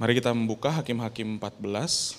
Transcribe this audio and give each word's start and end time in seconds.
Mari 0.00 0.16
kita 0.16 0.32
membuka 0.32 0.72
Hakim-Hakim 0.72 1.36
14. 1.36 2.16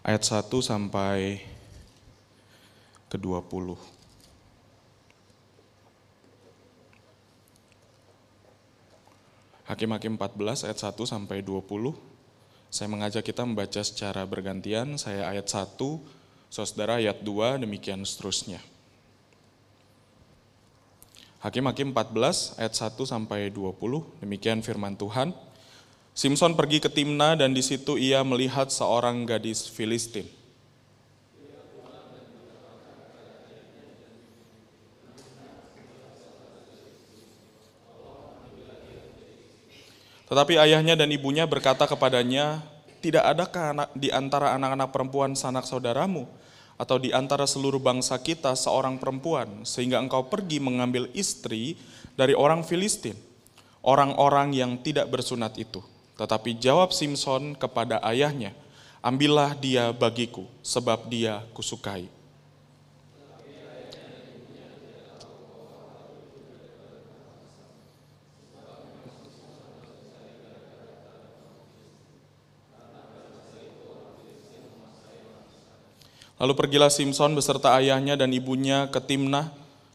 Ayat 0.00 0.24
1 0.24 0.48
sampai 0.64 1.44
ke 3.12 3.20
20. 3.20 3.76
Hakim-Hakim 9.68 10.16
14 10.16 10.64
ayat 10.64 10.80
1 10.80 10.96
sampai 11.04 11.44
20. 11.44 11.92
Saya 12.72 12.88
mengajak 12.88 13.20
kita 13.20 13.44
membaca 13.44 13.84
secara 13.84 14.24
bergantian, 14.24 14.96
saya 14.96 15.28
ayat 15.28 15.44
1, 15.44 16.23
saudara 16.62 17.02
ayat 17.02 17.18
2, 17.18 17.66
demikian 17.66 18.06
seterusnya. 18.06 18.62
Hakim-Hakim 21.42 21.90
14 21.90 22.62
ayat 22.62 22.78
1 22.78 22.94
sampai 23.02 23.50
20, 23.50 23.74
demikian 24.22 24.62
firman 24.62 24.94
Tuhan. 24.94 25.34
Simpson 26.14 26.54
pergi 26.54 26.78
ke 26.78 26.86
Timna 26.86 27.34
dan 27.34 27.50
di 27.50 27.58
situ 27.58 27.98
ia 27.98 28.22
melihat 28.22 28.70
seorang 28.70 29.26
gadis 29.26 29.66
Filistin. 29.66 30.30
Tetapi 40.30 40.54
ayahnya 40.56 40.94
dan 40.94 41.10
ibunya 41.10 41.50
berkata 41.50 41.84
kepadanya, 41.90 42.62
tidak 43.02 43.26
adakah 43.26 43.74
anak, 43.74 43.88
di 43.92 44.08
antara 44.08 44.54
anak-anak 44.54 44.88
perempuan 44.94 45.34
sanak 45.36 45.66
saudaramu 45.68 46.24
atau 46.74 46.98
di 46.98 47.14
antara 47.14 47.46
seluruh 47.46 47.78
bangsa 47.78 48.18
kita 48.18 48.58
seorang 48.58 48.98
perempuan 48.98 49.62
sehingga 49.62 50.02
engkau 50.02 50.26
pergi 50.26 50.58
mengambil 50.58 51.06
istri 51.14 51.78
dari 52.18 52.34
orang 52.34 52.66
Filistin, 52.66 53.14
orang-orang 53.82 54.54
yang 54.54 54.78
tidak 54.82 55.10
bersunat 55.10 55.54
itu. 55.58 55.82
Tetapi 56.14 56.58
jawab 56.58 56.94
Simpson 56.94 57.58
kepada 57.58 57.98
ayahnya, 58.06 58.54
ambillah 59.02 59.54
dia 59.58 59.90
bagiku 59.90 60.46
sebab 60.62 61.10
dia 61.10 61.42
kusukai. 61.54 62.06
Lalu 76.44 76.60
pergilah 76.60 76.92
Simpson 76.92 77.32
beserta 77.32 77.72
ayahnya 77.80 78.20
dan 78.20 78.28
ibunya 78.36 78.92
ke 78.92 79.00
Timnah. 79.00 79.48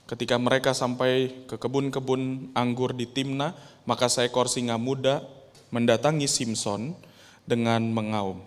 Ketika 0.09 0.33
mereka 0.42 0.73
sampai 0.73 1.45
ke 1.45 1.61
kebun-kebun 1.61 2.50
anggur 2.58 2.97
di 2.97 3.05
Timnah, 3.05 3.53
maka 3.86 4.09
seekor 4.09 4.50
singa 4.50 4.81
muda 4.81 5.22
mendatangi 5.70 6.25
Simpson 6.25 6.97
dengan 7.45 7.94
mengaum. 7.94 8.42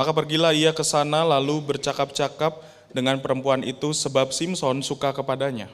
Maka 0.00 0.16
pergilah 0.16 0.56
ia 0.56 0.72
ke 0.72 0.80
sana 0.80 1.28
lalu 1.28 1.60
bercakap-cakap 1.60 2.56
dengan 2.88 3.20
perempuan 3.20 3.60
itu 3.60 3.92
sebab 3.92 4.32
Simpson 4.32 4.80
suka 4.80 5.12
kepadanya. 5.12 5.68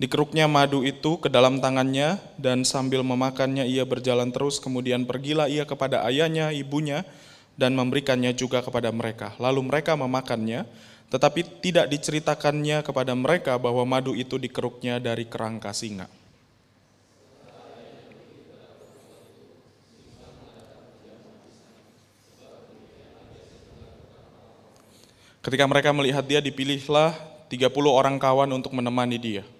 Dikeruknya 0.00 0.48
madu 0.48 0.88
itu 0.88 1.20
ke 1.20 1.28
dalam 1.28 1.60
tangannya 1.60 2.16
dan 2.40 2.64
sambil 2.64 3.04
memakannya 3.04 3.68
ia 3.68 3.84
berjalan 3.84 4.32
terus 4.32 4.56
kemudian 4.56 5.04
pergilah 5.04 5.52
ia 5.52 5.68
kepada 5.68 6.00
ayahnya, 6.08 6.48
ibunya 6.56 7.04
dan 7.56 7.72
memberikannya 7.72 8.36
juga 8.36 8.60
kepada 8.60 8.92
mereka. 8.92 9.32
Lalu 9.40 9.64
mereka 9.64 9.96
memakannya, 9.96 10.68
tetapi 11.08 11.64
tidak 11.64 11.88
diceritakannya 11.88 12.84
kepada 12.84 13.16
mereka 13.16 13.56
bahwa 13.56 13.82
madu 13.88 14.12
itu 14.12 14.36
dikeruknya 14.36 15.00
dari 15.00 15.24
kerangka 15.24 15.72
singa. 15.72 16.06
Ketika 25.40 25.62
mereka 25.70 25.94
melihat 25.94 26.26
dia, 26.26 26.42
dipilihlah 26.42 27.14
30 27.46 27.70
orang 27.86 28.18
kawan 28.18 28.50
untuk 28.50 28.74
menemani 28.74 29.14
dia. 29.14 29.55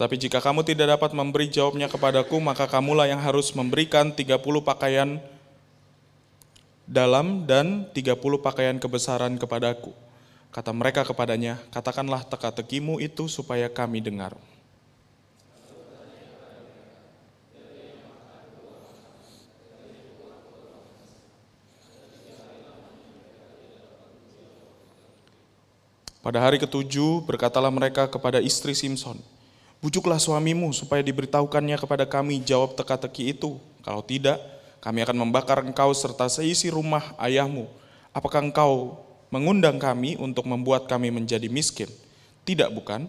Tetapi 0.00 0.16
jika 0.16 0.40
kamu 0.40 0.64
tidak 0.64 0.96
dapat 0.96 1.12
memberi 1.12 1.44
jawabnya 1.52 1.84
kepadaku, 1.84 2.40
maka 2.40 2.64
kamulah 2.64 3.04
yang 3.04 3.20
harus 3.20 3.52
memberikan 3.52 4.08
30 4.08 4.40
pakaian 4.64 5.20
dalam 6.88 7.44
dan 7.44 7.84
30 7.92 8.16
pakaian 8.40 8.80
kebesaran 8.80 9.36
kepadaku. 9.36 9.92
Kata 10.56 10.72
mereka 10.72 11.04
kepadanya, 11.04 11.60
katakanlah 11.68 12.24
teka-tekimu 12.24 12.96
itu 12.96 13.28
supaya 13.28 13.68
kami 13.68 14.00
dengar. 14.00 14.40
Pada 26.24 26.40
hari 26.40 26.56
ketujuh 26.56 27.20
berkatalah 27.28 27.68
mereka 27.68 28.08
kepada 28.08 28.40
istri 28.40 28.72
Simpson, 28.72 29.20
Bujuklah 29.80 30.20
suamimu 30.20 30.76
supaya 30.76 31.00
diberitahukannya 31.00 31.80
kepada 31.80 32.04
kami 32.04 32.44
jawab 32.44 32.76
teka-teki 32.76 33.32
itu. 33.32 33.56
Kalau 33.80 34.04
tidak, 34.04 34.36
kami 34.84 35.00
akan 35.00 35.16
membakar 35.24 35.64
engkau 35.64 35.88
serta 35.96 36.28
seisi 36.28 36.68
rumah 36.68 37.16
ayahmu. 37.16 37.64
Apakah 38.12 38.44
engkau 38.44 39.00
mengundang 39.32 39.80
kami 39.80 40.20
untuk 40.20 40.44
membuat 40.44 40.84
kami 40.84 41.08
menjadi 41.08 41.48
miskin? 41.48 41.88
Tidak 42.44 42.68
bukan? 42.76 43.08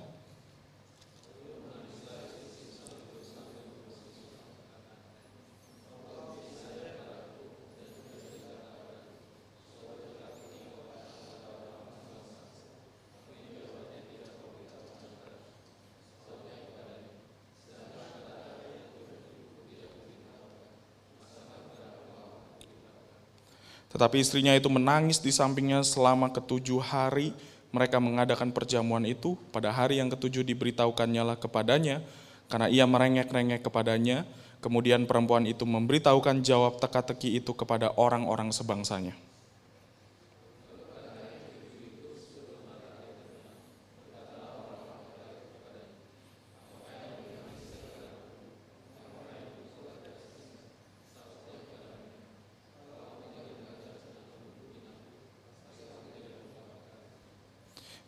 Tetapi 23.92 24.24
istrinya 24.24 24.56
itu 24.56 24.72
menangis 24.72 25.20
di 25.20 25.36
sampingnya 25.36 25.84
selama 25.84 26.32
ketujuh 26.32 26.80
hari 26.80 27.36
mereka 27.72 28.00
mengadakan 28.00 28.52
perjamuan 28.52 29.04
itu. 29.08 29.40
Pada 29.52 29.72
hari 29.72 30.00
yang 30.00 30.12
ketujuh 30.12 30.44
diberitahukannya 30.44 31.24
lah 31.24 31.38
kepadanya, 31.40 32.04
karena 32.52 32.68
ia 32.68 32.88
merengek-rengek 32.88 33.64
kepadanya. 33.64 34.28
Kemudian 34.62 35.10
perempuan 35.10 35.50
itu 35.50 35.66
memberitahukan 35.66 36.46
jawab 36.46 36.78
teka-teki 36.78 37.42
itu 37.42 37.58
kepada 37.58 37.98
orang-orang 37.98 38.54
sebangsanya. 38.54 39.18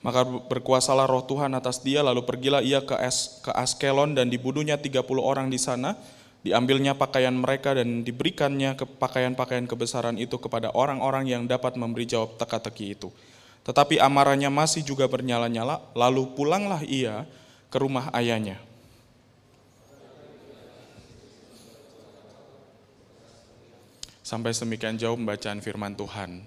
Maka 0.04 0.28
berkuasalah 0.28 1.08
roh 1.08 1.24
Tuhan 1.24 1.56
atas 1.56 1.80
dia, 1.80 2.04
lalu 2.04 2.28
pergilah 2.28 2.60
ia 2.60 2.84
ke, 2.84 2.92
es, 3.00 3.40
ke 3.40 3.56
Askelon 3.56 4.20
dan 4.20 4.28
dibunuhnya 4.28 4.76
30 4.76 5.00
orang 5.24 5.48
di 5.48 5.56
sana. 5.56 5.96
Diambilnya 6.44 6.92
pakaian 6.92 7.32
mereka 7.32 7.72
dan 7.72 8.04
diberikannya 8.04 8.76
ke 8.76 8.84
pakaian-pakaian 8.84 9.64
kebesaran 9.64 10.20
itu 10.20 10.36
kepada 10.36 10.76
orang-orang 10.76 11.32
yang 11.32 11.48
dapat 11.48 11.80
memberi 11.80 12.04
jawab 12.04 12.36
teka-teki 12.36 13.00
itu. 13.00 13.16
Tetapi 13.64 13.96
amarahnya 14.04 14.52
masih 14.52 14.84
juga 14.84 15.08
bernyala-nyala, 15.08 15.80
lalu 15.96 16.36
pulanglah 16.36 16.84
ia 16.84 17.24
ke 17.72 17.80
rumah 17.80 18.12
ayahnya. 18.12 18.60
Sampai 24.20 24.52
semikian 24.52 25.00
jauh 25.00 25.16
pembacaan 25.16 25.64
firman 25.64 25.96
Tuhan. 25.96 26.44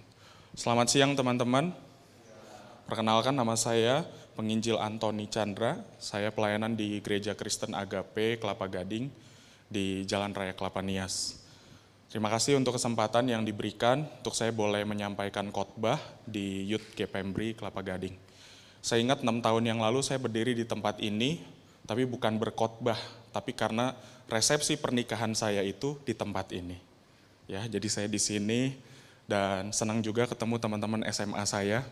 Selamat 0.52 0.92
siang 0.92 1.16
teman-teman. 1.16 1.72
Perkenalkan 2.86 3.34
nama 3.34 3.58
saya 3.58 4.06
penginjil 4.38 4.78
Antoni 4.78 5.26
Chandra. 5.26 5.74
Saya 5.98 6.30
pelayanan 6.30 6.78
di 6.78 7.02
Gereja 7.02 7.34
Kristen 7.34 7.74
Agape 7.74 8.38
Kelapa 8.38 8.70
Gading 8.70 9.10
di 9.66 10.06
Jalan 10.06 10.30
Raya 10.30 10.54
Kelapa 10.54 10.78
Nias. 10.86 11.42
Terima 12.06 12.30
kasih 12.30 12.54
untuk 12.54 12.78
kesempatan 12.78 13.26
yang 13.26 13.42
diberikan 13.42 14.06
untuk 14.22 14.38
saya 14.38 14.54
boleh 14.54 14.86
menyampaikan 14.86 15.50
khotbah 15.50 15.98
di 16.30 16.62
Youth 16.70 16.94
Gepembri 16.94 17.58
Kelapa 17.58 17.82
Gading. 17.82 18.14
Saya 18.78 19.02
ingat 19.02 19.18
enam 19.26 19.42
tahun 19.42 19.66
yang 19.66 19.82
lalu 19.82 20.06
saya 20.06 20.22
berdiri 20.22 20.54
di 20.54 20.62
tempat 20.62 21.02
ini, 21.02 21.42
tapi 21.90 22.06
bukan 22.06 22.38
berkhotbah, 22.38 23.02
tapi 23.34 23.50
karena 23.50 23.98
resepsi 24.30 24.78
pernikahan 24.78 25.34
saya 25.34 25.66
itu 25.66 25.98
di 26.06 26.14
tempat 26.14 26.54
ini. 26.54 26.78
Ya, 27.50 27.66
jadi 27.66 27.90
saya 27.90 28.06
di 28.06 28.22
sini 28.22 28.78
dan 29.26 29.74
senang 29.74 30.06
juga 30.06 30.30
ketemu 30.30 30.62
teman-teman 30.62 31.02
SMA 31.10 31.42
saya 31.50 31.82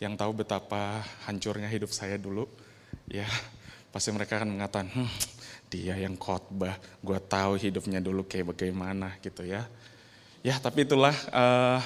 yang 0.00 0.16
tahu 0.16 0.42
betapa 0.42 1.04
hancurnya 1.28 1.68
hidup 1.68 1.92
saya 1.92 2.16
dulu. 2.16 2.48
Ya, 3.06 3.28
pasti 3.92 4.08
mereka 4.10 4.40
akan 4.40 4.56
mengatakan, 4.56 4.88
hm, 4.88 5.10
dia 5.70 5.94
yang 5.94 6.16
khotbah, 6.18 6.74
gue 7.04 7.18
tahu 7.28 7.60
hidupnya 7.60 8.02
dulu 8.02 8.26
kayak 8.26 8.56
bagaimana 8.56 9.14
gitu 9.22 9.46
ya. 9.46 9.68
Ya 10.40 10.56
tapi 10.56 10.88
itulah 10.88 11.12
uh, 11.30 11.78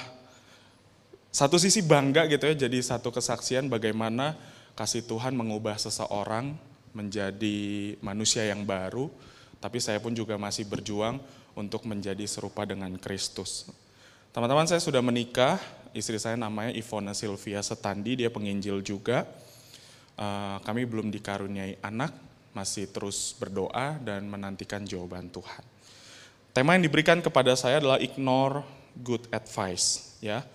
satu 1.35 1.59
sisi 1.59 1.83
bangga 1.83 2.31
gitu 2.31 2.47
ya 2.47 2.55
jadi 2.55 2.79
satu 2.79 3.11
kesaksian 3.11 3.67
bagaimana 3.67 4.39
kasih 4.79 5.03
Tuhan 5.03 5.35
mengubah 5.35 5.75
seseorang 5.75 6.55
menjadi 6.95 7.99
manusia 7.99 8.47
yang 8.47 8.63
baru. 8.63 9.11
Tapi 9.59 9.83
saya 9.83 9.99
pun 9.99 10.15
juga 10.15 10.39
masih 10.39 10.65
berjuang 10.71 11.19
untuk 11.59 11.85
menjadi 11.91 12.23
serupa 12.31 12.63
dengan 12.63 12.95
Kristus. 13.01 13.67
Teman-teman 14.31 14.67
saya 14.67 14.83
sudah 14.83 15.03
menikah, 15.03 15.59
istri 15.95 16.19
saya 16.19 16.35
namanya 16.35 16.75
Ivona 16.75 17.15
Sylvia 17.15 17.63
Setandi, 17.63 18.21
dia 18.21 18.29
penginjil 18.29 18.83
juga. 18.83 19.25
Uh, 20.15 20.59
kami 20.63 20.87
belum 20.87 21.11
dikaruniai 21.11 21.79
anak, 21.83 22.15
masih 22.55 22.87
terus 22.91 23.35
berdoa 23.35 23.99
dan 24.03 24.27
menantikan 24.27 24.83
jawaban 24.87 25.27
Tuhan. 25.31 25.63
Tema 26.55 26.79
yang 26.79 26.87
diberikan 26.87 27.19
kepada 27.19 27.55
saya 27.59 27.83
adalah 27.83 27.99
ignore 27.99 28.63
good 28.95 29.27
advice, 29.35 30.15
ya. 30.23 30.47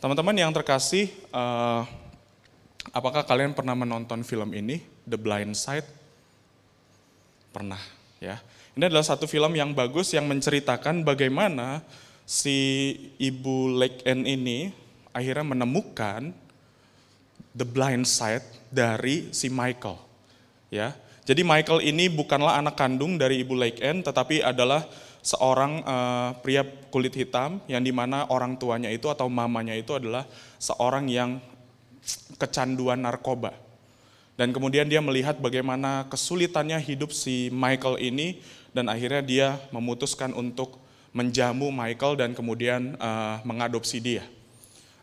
Teman-teman 0.00 0.32
yang 0.32 0.48
terkasih, 0.48 1.12
uh, 1.28 1.84
apakah 2.88 3.20
kalian 3.28 3.52
pernah 3.52 3.76
menonton 3.76 4.24
film 4.24 4.56
ini, 4.56 4.80
The 5.04 5.20
Blind 5.20 5.52
Side? 5.52 5.84
Pernah, 7.52 7.80
ya. 8.16 8.40
Ini 8.80 8.88
adalah 8.88 9.04
satu 9.04 9.28
film 9.28 9.52
yang 9.52 9.76
bagus 9.76 10.16
yang 10.16 10.24
menceritakan 10.24 11.04
bagaimana 11.04 11.84
si 12.30 12.58
ibu 13.18 13.74
Lake 13.74 14.06
Anne 14.06 14.22
ini 14.22 14.70
akhirnya 15.10 15.42
menemukan 15.42 16.30
the 17.50 17.66
blind 17.66 18.06
side 18.06 18.46
dari 18.70 19.34
si 19.34 19.50
Michael. 19.50 19.98
Ya, 20.70 20.94
jadi 21.26 21.42
Michael 21.42 21.82
ini 21.82 22.06
bukanlah 22.06 22.62
anak 22.62 22.78
kandung 22.78 23.14
dari 23.14 23.42
Ibu 23.42 23.54
Lake 23.58 23.82
Anne, 23.82 24.06
tetapi 24.06 24.42
adalah 24.42 24.86
seorang 25.22 25.82
uh, 25.86 26.30
pria 26.42 26.66
kulit 26.94 27.12
hitam 27.12 27.62
yang 27.70 27.82
di 27.86 27.94
mana 27.94 28.24
orang 28.34 28.56
tuanya 28.56 28.90
itu 28.90 29.06
atau 29.06 29.30
mamanya 29.30 29.74
itu 29.78 29.94
adalah 29.94 30.26
seorang 30.62 31.10
yang 31.10 31.42
kecanduan 32.34 33.02
narkoba. 33.02 33.54
Dan 34.34 34.50
kemudian 34.56 34.90
dia 34.90 34.98
melihat 34.98 35.36
bagaimana 35.36 36.08
kesulitannya 36.10 36.82
hidup 36.82 37.14
si 37.14 37.52
Michael 37.52 38.00
ini 38.00 38.42
dan 38.74 38.90
akhirnya 38.90 39.22
dia 39.22 39.48
memutuskan 39.68 40.32
untuk 40.32 40.79
menjamu 41.10 41.74
Michael 41.74 42.18
dan 42.18 42.30
kemudian 42.32 42.94
uh, 42.98 43.42
mengadopsi 43.42 43.98
dia. 43.98 44.24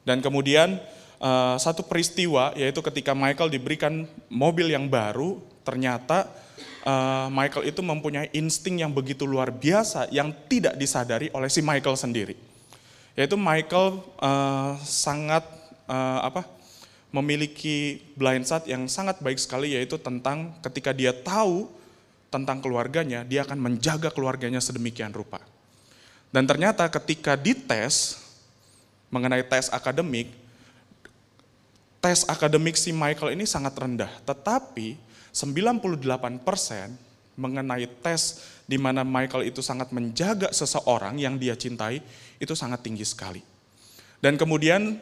Dan 0.08 0.24
kemudian 0.24 0.80
uh, 1.20 1.60
satu 1.60 1.84
peristiwa 1.84 2.56
yaitu 2.56 2.80
ketika 2.80 3.12
Michael 3.12 3.52
diberikan 3.52 4.08
mobil 4.32 4.72
yang 4.72 4.88
baru 4.88 5.44
ternyata 5.68 6.32
uh, 6.88 7.28
Michael 7.28 7.68
itu 7.68 7.84
mempunyai 7.84 8.32
insting 8.32 8.80
yang 8.80 8.96
begitu 8.96 9.28
luar 9.28 9.52
biasa 9.52 10.08
yang 10.16 10.32
tidak 10.48 10.80
disadari 10.80 11.28
oleh 11.36 11.52
si 11.52 11.60
Michael 11.60 12.00
sendiri. 12.00 12.36
Yaitu 13.20 13.36
Michael 13.36 14.00
uh, 14.22 14.80
sangat 14.84 15.44
uh, 15.90 16.22
apa? 16.24 16.58
memiliki 17.08 18.04
blind 18.20 18.44
sight 18.44 18.68
yang 18.68 18.84
sangat 18.92 19.24
baik 19.24 19.40
sekali 19.40 19.74
yaitu 19.74 19.96
tentang 19.96 20.60
ketika 20.60 20.92
dia 20.92 21.16
tahu 21.16 21.72
tentang 22.28 22.60
keluarganya, 22.60 23.24
dia 23.24 23.48
akan 23.48 23.56
menjaga 23.58 24.12
keluarganya 24.12 24.60
sedemikian 24.60 25.16
rupa. 25.16 25.40
Dan 26.32 26.44
ternyata 26.44 26.84
ketika 26.92 27.40
dites 27.40 28.20
mengenai 29.08 29.44
tes 29.48 29.72
akademik, 29.72 30.28
tes 32.04 32.28
akademik 32.28 32.76
si 32.76 32.92
Michael 32.92 33.40
ini 33.40 33.48
sangat 33.48 33.74
rendah, 33.80 34.12
tetapi 34.28 35.00
98% 35.32 35.80
mengenai 37.38 37.86
tes 38.02 38.44
di 38.66 38.76
mana 38.76 39.06
Michael 39.06 39.48
itu 39.48 39.62
sangat 39.62 39.94
menjaga 39.94 40.52
seseorang 40.52 41.16
yang 41.22 41.40
dia 41.40 41.56
cintai 41.56 42.04
itu 42.42 42.54
sangat 42.58 42.84
tinggi 42.84 43.06
sekali. 43.06 43.40
Dan 44.18 44.36
kemudian 44.36 44.98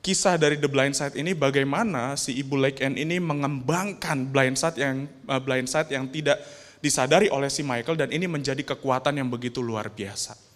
kisah 0.00 0.40
dari 0.40 0.56
The 0.56 0.66
Blind 0.66 0.96
Side 0.96 1.20
ini 1.20 1.36
bagaimana 1.36 2.16
si 2.16 2.32
ibu 2.40 2.56
Lake 2.56 2.80
Anne 2.80 2.96
ini 2.96 3.20
mengembangkan 3.20 4.32
blind 4.32 4.56
side 4.56 4.80
yang 4.80 5.04
uh, 5.28 5.36
blind 5.36 5.68
side 5.68 5.92
yang 5.92 6.08
tidak 6.08 6.40
disadari 6.80 7.28
oleh 7.28 7.52
si 7.52 7.60
Michael 7.60 8.00
dan 8.00 8.08
ini 8.08 8.24
menjadi 8.24 8.64
kekuatan 8.64 9.20
yang 9.20 9.28
begitu 9.28 9.60
luar 9.60 9.92
biasa. 9.92 10.47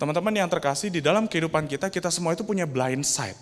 Teman-teman 0.00 0.32
yang 0.32 0.48
terkasih 0.48 0.88
di 0.88 1.04
dalam 1.04 1.28
kehidupan 1.28 1.68
kita 1.68 1.92
kita 1.92 2.08
semua 2.08 2.32
itu 2.32 2.40
punya 2.40 2.64
blind 2.64 3.04
side 3.04 3.36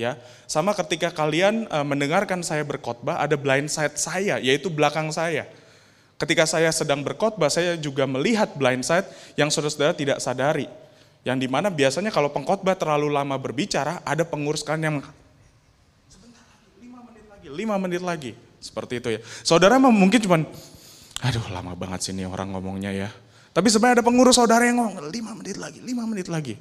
ya. 0.00 0.16
Sama 0.48 0.74
ketika 0.74 1.12
kalian 1.14 1.70
uh, 1.70 1.86
mendengarkan 1.86 2.42
saya 2.42 2.64
berkhotbah, 2.66 3.22
ada 3.22 3.36
blind 3.38 3.70
side 3.70 3.94
saya, 4.00 4.42
yaitu 4.42 4.72
belakang 4.72 5.12
saya. 5.14 5.46
Ketika 6.20 6.44
saya 6.44 6.68
sedang 6.72 7.00
berkhotbah, 7.00 7.48
saya 7.48 7.76
juga 7.80 8.04
melihat 8.04 8.52
blind 8.56 8.84
side 8.84 9.08
yang 9.36 9.48
saudara-saudara 9.48 9.96
tidak 9.96 10.18
sadari. 10.20 10.68
Yang 11.24 11.36
di 11.44 11.48
mana 11.52 11.68
biasanya 11.68 12.08
kalau 12.08 12.32
pengkhotbah 12.32 12.76
terlalu 12.76 13.12
lama 13.12 13.36
berbicara, 13.36 14.00
ada 14.04 14.24
pengurus 14.24 14.64
kalian 14.64 14.84
yang 14.84 14.96
sebentar 16.08 16.44
lagi, 16.44 16.76
lima 16.80 17.00
menit 17.04 17.24
lagi, 17.28 17.46
lima 17.48 17.74
menit 17.76 18.02
lagi. 18.02 18.32
Seperti 18.60 19.00
itu 19.00 19.08
ya. 19.16 19.20
Saudara 19.40 19.80
mungkin 19.80 20.20
cuman, 20.20 20.44
aduh 21.24 21.44
lama 21.48 21.72
banget 21.72 22.12
sini 22.12 22.28
orang 22.28 22.52
ngomongnya 22.52 22.92
ya. 22.92 23.08
Tapi 23.50 23.66
sebenarnya 23.66 24.02
ada 24.02 24.06
pengurus 24.06 24.38
saudara 24.38 24.62
yang 24.62 24.78
ngomong, 24.78 25.10
lima 25.10 25.34
menit 25.34 25.58
lagi, 25.58 25.78
lima 25.82 26.06
menit 26.06 26.30
lagi. 26.30 26.54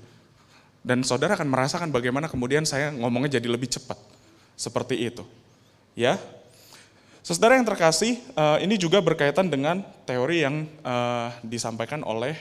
Dan 0.82 1.06
saudara 1.06 1.38
akan 1.38 1.46
merasakan 1.46 1.94
bagaimana 1.94 2.26
kemudian 2.26 2.66
saya 2.66 2.90
ngomongnya 2.90 3.38
jadi 3.38 3.46
lebih 3.52 3.70
cepat. 3.70 4.00
Seperti 4.58 4.98
itu. 4.98 5.24
Ya. 5.94 6.18
Saudara 7.22 7.56
yang 7.60 7.68
terkasih, 7.68 8.18
eh, 8.18 8.58
ini 8.66 8.80
juga 8.80 8.98
berkaitan 9.04 9.54
dengan 9.54 9.86
teori 10.10 10.42
yang 10.42 10.66
eh, 10.66 11.30
disampaikan 11.46 12.02
oleh 12.02 12.34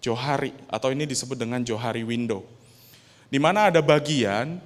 Johari 0.00 0.54
atau 0.70 0.94
ini 0.94 1.04
disebut 1.04 1.36
dengan 1.36 1.60
Johari 1.60 2.06
window. 2.06 2.46
Di 3.26 3.42
mana 3.42 3.68
ada 3.68 3.82
bagian 3.82 4.62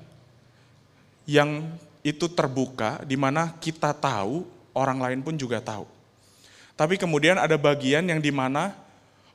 yang 1.24 1.64
itu 2.04 2.28
terbuka 2.28 3.00
di 3.08 3.16
mana 3.16 3.56
kita 3.56 3.96
tahu, 3.96 4.44
orang 4.76 5.00
lain 5.00 5.20
pun 5.24 5.34
juga 5.34 5.64
tahu. 5.64 5.99
Tapi 6.80 6.96
kemudian 6.96 7.36
ada 7.36 7.60
bagian 7.60 8.08
yang 8.08 8.24
di 8.24 8.32
mana 8.32 8.72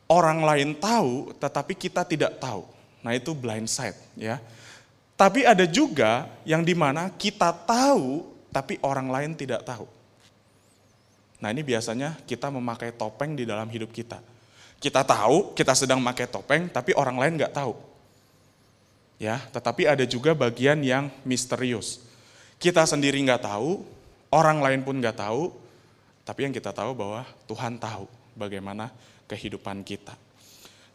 orang 0.10 0.42
lain 0.42 0.74
tahu 0.74 1.30
tetapi 1.38 1.78
kita 1.78 2.02
tidak 2.02 2.42
tahu. 2.42 2.66
Nah 3.06 3.14
itu 3.14 3.38
blind 3.38 3.70
side 3.70 3.94
ya. 4.18 4.42
Tapi 5.14 5.46
ada 5.46 5.70
juga 5.70 6.26
yang 6.42 6.66
di 6.66 6.74
mana 6.74 7.14
kita 7.14 7.54
tahu 7.54 8.26
tapi 8.50 8.82
orang 8.82 9.14
lain 9.14 9.32
tidak 9.38 9.62
tahu. 9.62 9.86
Nah 11.38 11.54
ini 11.54 11.62
biasanya 11.62 12.18
kita 12.26 12.50
memakai 12.50 12.90
topeng 12.90 13.38
di 13.38 13.46
dalam 13.46 13.70
hidup 13.70 13.94
kita. 13.94 14.18
Kita 14.82 15.06
tahu 15.06 15.54
kita 15.54 15.78
sedang 15.78 16.02
memakai 16.02 16.26
topeng 16.26 16.66
tapi 16.66 16.98
orang 16.98 17.22
lain 17.22 17.38
nggak 17.38 17.54
tahu. 17.54 17.78
Ya, 19.22 19.40
tetapi 19.54 19.86
ada 19.86 20.04
juga 20.04 20.34
bagian 20.34 20.82
yang 20.82 21.14
misterius. 21.22 22.02
Kita 22.58 22.84
sendiri 22.84 23.22
nggak 23.22 23.48
tahu, 23.48 23.86
orang 24.28 24.60
lain 24.60 24.84
pun 24.84 25.00
nggak 25.00 25.24
tahu, 25.24 25.56
tapi 26.26 26.50
yang 26.50 26.54
kita 26.54 26.74
tahu 26.74 26.98
bahwa 26.98 27.22
Tuhan 27.46 27.78
tahu 27.78 28.10
bagaimana 28.36 28.90
kehidupan 29.30 29.86
kita. 29.86 30.18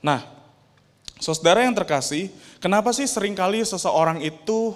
Nah, 0.02 0.40
Saudara 1.20 1.60
yang 1.60 1.76
terkasih, 1.76 2.32
kenapa 2.64 2.96
sih 2.96 3.04
sering 3.04 3.37
kali 3.37 3.60
seseorang 3.60 4.25
itu 4.25 4.72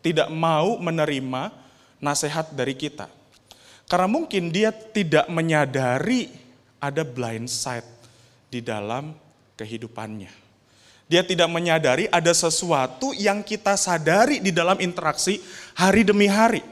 tidak 0.00 0.32
mau 0.32 0.80
menerima 0.80 1.52
nasihat 2.00 2.48
dari 2.48 2.72
kita? 2.72 3.12
Karena 3.92 4.08
mungkin 4.08 4.48
dia 4.48 4.72
tidak 4.72 5.28
menyadari 5.28 6.32
ada 6.80 7.04
blind 7.04 7.52
side 7.52 7.84
di 8.48 8.64
dalam 8.64 9.12
kehidupannya. 9.60 10.40
dia 11.12 11.20
tidak 11.20 11.44
menyadari 11.52 12.08
ada 12.08 12.32
sesuatu 12.32 13.12
yang 13.12 13.44
kita 13.44 13.76
sadari 13.76 14.40
di 14.40 14.48
dalam 14.48 14.80
interaksi 14.80 15.44
hari 15.76 16.08
demi 16.08 16.24
hari. 16.24 16.64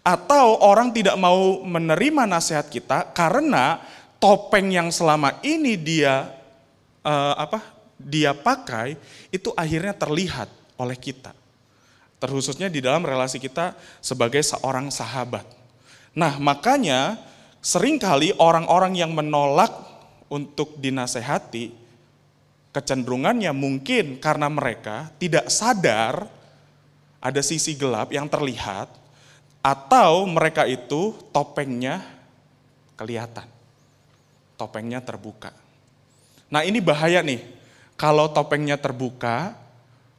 Atau 0.00 0.60
orang 0.64 0.96
tidak 0.96 1.14
mau 1.20 1.60
menerima 1.60 2.24
nasihat 2.24 2.66
kita 2.72 3.12
karena 3.12 3.80
topeng 4.16 4.72
yang 4.72 4.88
selama 4.88 5.36
ini 5.44 5.76
dia 5.76 6.32
uh, 7.04 7.34
apa 7.36 7.60
dia 8.00 8.32
pakai 8.32 8.96
itu 9.28 9.52
akhirnya 9.52 9.92
terlihat 9.92 10.48
oleh 10.80 10.96
kita. 10.96 11.36
Terkhususnya 12.20 12.68
di 12.68 12.84
dalam 12.84 13.04
relasi 13.04 13.40
kita 13.40 13.76
sebagai 14.00 14.40
seorang 14.44 14.92
sahabat. 14.92 15.44
Nah, 16.12 16.36
makanya 16.36 17.16
sering 17.64 17.96
kali 17.96 18.32
orang-orang 18.36 18.96
yang 18.96 19.12
menolak 19.12 19.72
untuk 20.28 20.76
dinasehati 20.76 21.72
kecenderungannya 22.70 23.50
mungkin 23.50 24.20
karena 24.22 24.46
mereka 24.46 25.10
tidak 25.18 25.50
sadar 25.50 26.28
ada 27.20 27.40
sisi 27.42 27.74
gelap 27.74 28.14
yang 28.14 28.30
terlihat 28.30 28.99
atau 29.60 30.24
mereka 30.24 30.64
itu 30.64 31.16
topengnya 31.32 32.04
kelihatan. 32.96 33.48
Topengnya 34.56 35.00
terbuka. 35.00 35.52
Nah, 36.52 36.64
ini 36.66 36.82
bahaya 36.84 37.24
nih. 37.24 37.40
Kalau 37.96 38.28
topengnya 38.32 38.80
terbuka, 38.80 39.56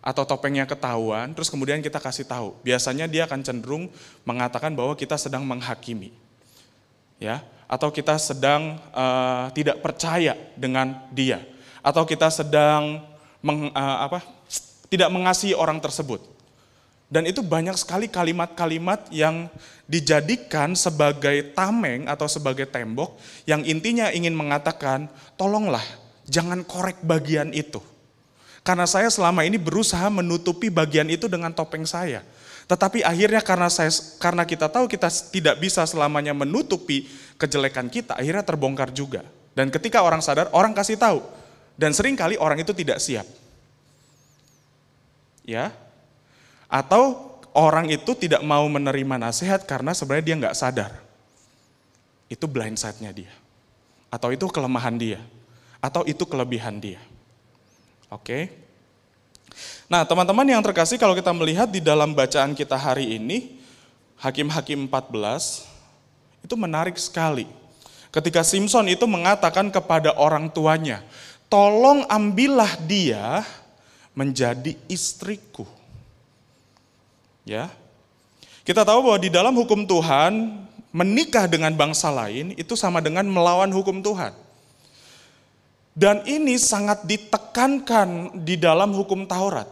atau 0.02 0.26
topengnya 0.26 0.66
ketahuan, 0.66 1.30
terus 1.38 1.48
kemudian 1.54 1.78
kita 1.78 2.02
kasih 2.02 2.26
tahu. 2.26 2.58
Biasanya 2.66 3.06
dia 3.06 3.30
akan 3.30 3.46
cenderung 3.46 3.86
mengatakan 4.26 4.74
bahwa 4.74 4.98
kita 4.98 5.14
sedang 5.14 5.46
menghakimi. 5.46 6.10
Ya, 7.22 7.46
atau 7.70 7.94
kita 7.94 8.18
sedang 8.18 8.82
uh, 8.98 9.54
tidak 9.54 9.78
percaya 9.86 10.34
dengan 10.58 11.06
dia, 11.14 11.38
atau 11.86 12.02
kita 12.02 12.34
sedang 12.34 13.06
meng, 13.46 13.70
uh, 13.78 13.98
apa, 14.10 14.26
tidak 14.90 15.14
mengasihi 15.14 15.54
orang 15.54 15.78
tersebut. 15.78 16.26
Dan 17.12 17.28
itu 17.28 17.44
banyak 17.44 17.76
sekali 17.76 18.08
kalimat-kalimat 18.08 19.12
yang 19.12 19.52
dijadikan 19.84 20.72
sebagai 20.80 21.52
tameng 21.52 22.08
atau 22.08 22.24
sebagai 22.32 22.64
tembok 22.64 23.20
yang 23.44 23.68
intinya 23.68 24.08
ingin 24.16 24.32
mengatakan, 24.32 25.12
tolonglah 25.36 25.84
jangan 26.24 26.64
korek 26.64 27.04
bagian 27.04 27.52
itu. 27.52 27.84
Karena 28.64 28.88
saya 28.88 29.12
selama 29.12 29.44
ini 29.44 29.60
berusaha 29.60 30.08
menutupi 30.08 30.72
bagian 30.72 31.12
itu 31.12 31.28
dengan 31.28 31.52
topeng 31.52 31.84
saya. 31.84 32.24
Tetapi 32.72 33.04
akhirnya 33.04 33.44
karena 33.44 33.68
saya 33.68 33.92
karena 34.16 34.48
kita 34.48 34.72
tahu 34.72 34.88
kita 34.88 35.12
tidak 35.36 35.60
bisa 35.60 35.84
selamanya 35.84 36.32
menutupi 36.32 37.12
kejelekan 37.36 37.92
kita, 37.92 38.16
akhirnya 38.16 38.48
terbongkar 38.48 38.96
juga. 38.96 39.28
Dan 39.52 39.68
ketika 39.68 40.00
orang 40.00 40.24
sadar, 40.24 40.48
orang 40.56 40.72
kasih 40.72 40.96
tahu. 40.96 41.20
Dan 41.76 41.92
sering 41.92 42.16
kali 42.16 42.40
orang 42.40 42.64
itu 42.64 42.72
tidak 42.72 43.04
siap. 43.04 43.28
Ya. 45.44 45.76
Atau 46.72 47.36
orang 47.52 47.92
itu 47.92 48.16
tidak 48.16 48.40
mau 48.48 48.64
menerima 48.72 49.20
nasihat 49.20 49.68
karena 49.68 49.92
sebenarnya 49.92 50.26
dia 50.26 50.40
nggak 50.48 50.56
sadar. 50.56 50.92
Itu 52.32 52.48
blind 52.48 52.80
side-nya 52.80 53.12
dia. 53.12 53.32
Atau 54.08 54.32
itu 54.32 54.48
kelemahan 54.48 54.96
dia. 54.96 55.20
Atau 55.84 56.08
itu 56.08 56.24
kelebihan 56.24 56.80
dia. 56.80 57.04
Oke. 58.08 58.56
Nah, 59.92 60.08
teman-teman 60.08 60.48
yang 60.48 60.64
terkasih 60.64 60.96
kalau 60.96 61.12
kita 61.12 61.36
melihat 61.36 61.68
di 61.68 61.84
dalam 61.84 62.16
bacaan 62.16 62.56
kita 62.56 62.80
hari 62.80 63.20
ini, 63.20 63.60
Hakim-Hakim 64.24 64.88
14, 64.88 65.68
itu 66.48 66.56
menarik 66.56 66.96
sekali. 66.96 67.44
Ketika 68.12 68.48
Simpson 68.48 68.88
itu 68.88 69.04
mengatakan 69.08 69.68
kepada 69.68 70.16
orang 70.16 70.48
tuanya, 70.48 71.04
tolong 71.52 72.08
ambillah 72.08 72.80
dia 72.88 73.44
menjadi 74.16 74.76
istriku. 74.88 75.68
Ya. 77.52 77.68
Kita 78.64 78.88
tahu 78.88 79.12
bahwa 79.12 79.20
di 79.20 79.28
dalam 79.28 79.52
hukum 79.52 79.84
Tuhan, 79.84 80.64
menikah 80.96 81.52
dengan 81.52 81.76
bangsa 81.76 82.08
lain 82.08 82.56
itu 82.56 82.80
sama 82.80 83.04
dengan 83.04 83.28
melawan 83.28 83.68
hukum 83.76 84.00
Tuhan. 84.00 84.32
Dan 85.92 86.24
ini 86.24 86.56
sangat 86.56 87.04
ditekankan 87.04 88.40
di 88.48 88.56
dalam 88.56 88.96
hukum 88.96 89.28
Taurat. 89.28 89.68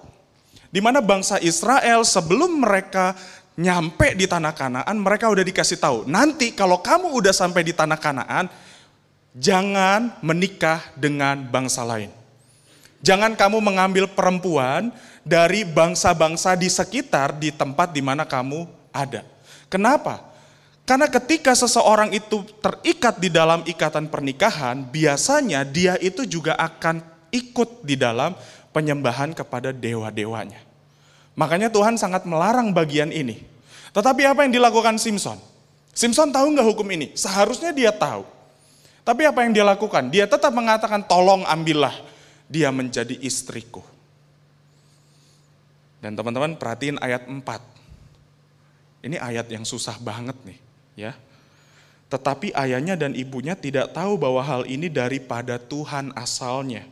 Di 0.68 0.84
mana 0.84 1.00
bangsa 1.00 1.40
Israel 1.40 2.04
sebelum 2.04 2.60
mereka 2.60 3.16
nyampe 3.56 4.12
di 4.20 4.28
tanah 4.28 4.52
Kanaan, 4.52 4.96
mereka 5.00 5.32
udah 5.32 5.44
dikasih 5.48 5.80
tahu, 5.80 6.04
nanti 6.04 6.52
kalau 6.52 6.84
kamu 6.84 7.16
udah 7.16 7.32
sampai 7.32 7.64
di 7.64 7.72
tanah 7.72 7.96
Kanaan, 7.96 8.52
jangan 9.32 10.20
menikah 10.20 10.84
dengan 11.00 11.40
bangsa 11.48 11.88
lain. 11.88 12.12
Jangan 13.00 13.40
kamu 13.40 13.64
mengambil 13.64 14.12
perempuan 14.12 14.92
dari 15.30 15.62
bangsa-bangsa 15.62 16.58
di 16.58 16.66
sekitar 16.66 17.38
di 17.38 17.54
tempat 17.54 17.94
di 17.94 18.02
mana 18.02 18.26
kamu 18.26 18.66
ada. 18.90 19.22
Kenapa? 19.70 20.26
Karena 20.90 21.06
ketika 21.06 21.54
seseorang 21.54 22.10
itu 22.10 22.42
terikat 22.66 23.22
di 23.22 23.30
dalam 23.30 23.62
ikatan 23.62 24.10
pernikahan, 24.10 24.82
biasanya 24.90 25.62
dia 25.62 25.94
itu 26.02 26.26
juga 26.26 26.58
akan 26.58 27.06
ikut 27.30 27.86
di 27.86 27.94
dalam 27.94 28.34
penyembahan 28.74 29.38
kepada 29.38 29.70
dewa-dewanya. 29.70 30.66
Makanya 31.38 31.70
Tuhan 31.70 31.94
sangat 31.94 32.26
melarang 32.26 32.74
bagian 32.74 33.14
ini. 33.14 33.46
Tetapi 33.94 34.26
apa 34.26 34.50
yang 34.50 34.58
dilakukan 34.58 34.98
Simpson? 34.98 35.38
Simpson 35.94 36.34
tahu 36.34 36.58
nggak 36.58 36.68
hukum 36.74 36.90
ini? 36.90 37.14
Seharusnya 37.14 37.70
dia 37.70 37.94
tahu. 37.94 38.26
Tapi 39.06 39.30
apa 39.30 39.46
yang 39.46 39.54
dia 39.54 39.66
lakukan? 39.66 40.10
Dia 40.10 40.26
tetap 40.26 40.50
mengatakan 40.58 41.06
tolong 41.06 41.46
ambillah 41.46 41.94
dia 42.50 42.74
menjadi 42.74 43.14
istriku. 43.22 43.86
Dan 46.00 46.16
teman-teman 46.16 46.56
perhatiin 46.56 46.98
ayat 47.04 47.28
4. 47.28 47.40
Ini 49.04 49.16
ayat 49.20 49.48
yang 49.52 49.64
susah 49.64 49.96
banget 50.00 50.36
nih 50.44 50.60
ya. 50.96 51.12
Tetapi 52.10 52.52
ayahnya 52.58 52.98
dan 52.98 53.14
ibunya 53.14 53.54
tidak 53.54 53.94
tahu 53.94 54.18
bahwa 54.18 54.42
hal 54.42 54.66
ini 54.66 54.90
daripada 54.90 55.62
Tuhan 55.62 56.12
asalnya. 56.18 56.84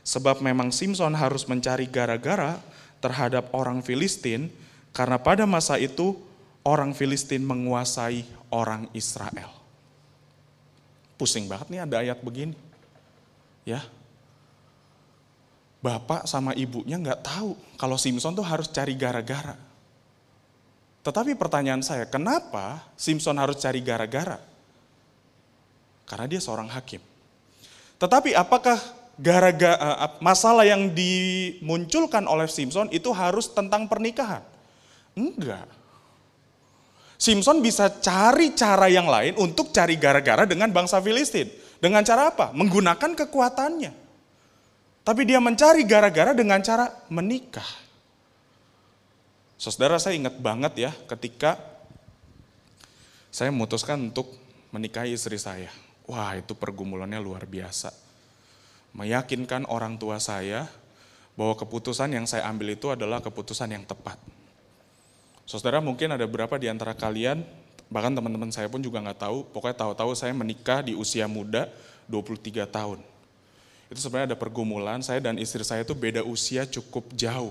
Sebab 0.00 0.40
memang 0.40 0.72
Simpson 0.72 1.12
harus 1.12 1.44
mencari 1.44 1.84
gara-gara 1.84 2.56
terhadap 3.04 3.52
orang 3.52 3.84
Filistin 3.84 4.48
karena 4.96 5.20
pada 5.20 5.44
masa 5.44 5.76
itu 5.76 6.16
orang 6.64 6.96
Filistin 6.96 7.44
menguasai 7.44 8.24
orang 8.48 8.88
Israel. 8.96 9.52
Pusing 11.20 11.44
banget 11.44 11.68
nih 11.68 11.80
ada 11.84 11.96
ayat 12.00 12.18
begini. 12.24 12.56
Ya. 13.68 13.84
Bapak 15.80 16.28
sama 16.28 16.52
ibunya 16.52 17.00
nggak 17.00 17.24
tahu 17.24 17.56
kalau 17.80 17.96
Simpson 17.96 18.36
tuh 18.36 18.44
harus 18.44 18.68
cari 18.68 18.92
gara-gara. 18.92 19.56
Tetapi 21.00 21.32
pertanyaan 21.40 21.80
saya, 21.80 22.04
kenapa 22.04 22.84
Simpson 22.92 23.40
harus 23.40 23.56
cari 23.56 23.80
gara-gara? 23.80 24.36
Karena 26.04 26.28
dia 26.28 26.40
seorang 26.42 26.68
hakim. 26.68 27.00
Tetapi 27.96 28.36
apakah 28.36 28.76
gara-gara 29.16 29.76
eh, 29.76 30.12
masalah 30.20 30.68
yang 30.68 30.92
dimunculkan 30.92 32.28
oleh 32.28 32.48
Simpson 32.48 32.92
itu 32.92 33.08
harus 33.16 33.48
tentang 33.48 33.88
pernikahan? 33.88 34.44
Enggak. 35.16 35.64
Simpson 37.20 37.60
bisa 37.60 37.92
cari 38.00 38.56
cara 38.56 38.88
yang 38.88 39.04
lain 39.04 39.36
untuk 39.36 39.72
cari 39.76 40.00
gara-gara 40.00 40.48
dengan 40.48 40.72
bangsa 40.72 41.00
Filistin. 41.04 41.52
Dengan 41.76 42.00
cara 42.00 42.32
apa? 42.32 42.52
Menggunakan 42.56 43.12
kekuatannya. 43.12 43.92
Tapi 45.00 45.24
dia 45.24 45.40
mencari 45.40 45.82
gara-gara 45.88 46.36
dengan 46.36 46.60
cara 46.60 46.92
menikah. 47.08 47.66
Saudara 49.60 50.00
saya 50.00 50.16
ingat 50.16 50.40
banget 50.40 50.88
ya 50.88 50.90
ketika 51.08 51.60
saya 53.28 53.52
memutuskan 53.52 54.00
untuk 54.12 54.32
menikahi 54.72 55.12
istri 55.12 55.36
saya. 55.36 55.68
Wah 56.08 56.34
itu 56.36 56.56
pergumulannya 56.56 57.20
luar 57.20 57.44
biasa. 57.44 57.92
Meyakinkan 58.96 59.70
orang 59.70 60.00
tua 60.00 60.18
saya 60.18 60.66
bahwa 61.38 61.54
keputusan 61.54 62.10
yang 62.10 62.26
saya 62.26 62.48
ambil 62.50 62.74
itu 62.74 62.90
adalah 62.90 63.22
keputusan 63.22 63.70
yang 63.70 63.86
tepat. 63.86 64.18
Saudara 65.46 65.78
mungkin 65.78 66.14
ada 66.14 66.26
beberapa 66.26 66.58
di 66.58 66.66
antara 66.66 66.94
kalian, 66.94 67.42
bahkan 67.90 68.14
teman-teman 68.14 68.50
saya 68.50 68.66
pun 68.66 68.82
juga 68.82 69.02
nggak 69.02 69.22
tahu, 69.22 69.46
pokoknya 69.50 69.76
tahu-tahu 69.78 70.12
saya 70.14 70.34
menikah 70.34 70.82
di 70.82 70.94
usia 70.94 71.26
muda 71.30 71.70
23 72.10 72.66
tahun. 72.66 72.98
Itu 73.90 73.98
sebenarnya 73.98 74.34
ada 74.34 74.38
pergumulan, 74.38 75.02
saya 75.02 75.18
dan 75.18 75.36
istri 75.36 75.66
saya 75.66 75.82
itu 75.82 75.92
beda 75.98 76.22
usia 76.22 76.62
cukup 76.62 77.10
jauh 77.18 77.50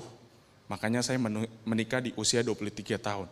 Makanya 0.69 1.01
saya 1.01 1.17
menikah 1.65 1.98
di 2.00 2.13
usia 2.13 2.46
23 2.46 3.01
tahun. 3.01 3.27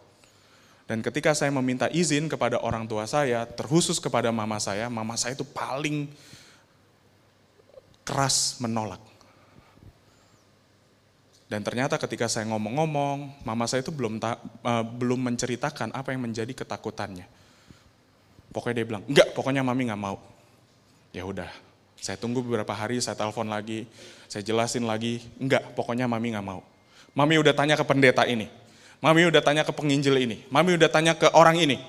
Dan 0.90 1.06
ketika 1.06 1.38
saya 1.38 1.54
meminta 1.54 1.86
izin 1.94 2.26
kepada 2.26 2.58
orang 2.58 2.90
tua 2.90 3.06
saya, 3.06 3.46
terkhusus 3.46 4.02
kepada 4.02 4.34
mama 4.34 4.58
saya, 4.58 4.90
mama 4.90 5.14
saya 5.14 5.38
itu 5.38 5.46
paling 5.46 6.10
keras 8.02 8.58
menolak. 8.58 9.00
Dan 11.48 11.62
ternyata 11.62 12.02
ketika 12.02 12.26
saya 12.26 12.50
ngomong-ngomong, 12.50 13.46
mama 13.46 13.70
saya 13.70 13.86
itu 13.86 13.94
belum 13.94 14.18
uh, 14.20 14.84
belum 14.84 15.20
menceritakan 15.32 15.94
apa 15.94 16.12
yang 16.12 16.26
menjadi 16.26 16.52
ketakutannya. 16.58 17.28
Pokoknya 18.50 18.76
dia 18.82 18.88
bilang, 18.88 19.04
enggak, 19.06 19.30
pokoknya 19.38 19.62
mami 19.62 19.92
nggak 19.92 20.02
mau. 20.02 20.18
Ya 21.14 21.24
udah, 21.24 21.52
Saya 21.98 22.16
tunggu 22.16 22.46
beberapa 22.46 22.72
hari, 22.72 23.02
saya 23.02 23.18
telepon 23.18 23.50
lagi, 23.50 23.90
saya 24.30 24.46
jelasin 24.46 24.86
lagi, 24.86 25.22
enggak, 25.42 25.74
pokoknya 25.74 26.06
mami 26.06 26.34
nggak 26.34 26.46
mau. 26.46 26.62
Mami 27.18 27.42
udah 27.42 27.54
tanya 27.58 27.74
ke 27.74 27.82
pendeta 27.82 28.24
ini, 28.30 28.46
mami 29.02 29.26
udah 29.26 29.42
tanya 29.42 29.66
ke 29.66 29.74
penginjil 29.74 30.16
ini, 30.22 30.46
mami 30.54 30.78
udah 30.78 30.90
tanya 30.90 31.18
ke 31.18 31.28
orang 31.34 31.58
ini. 31.58 31.82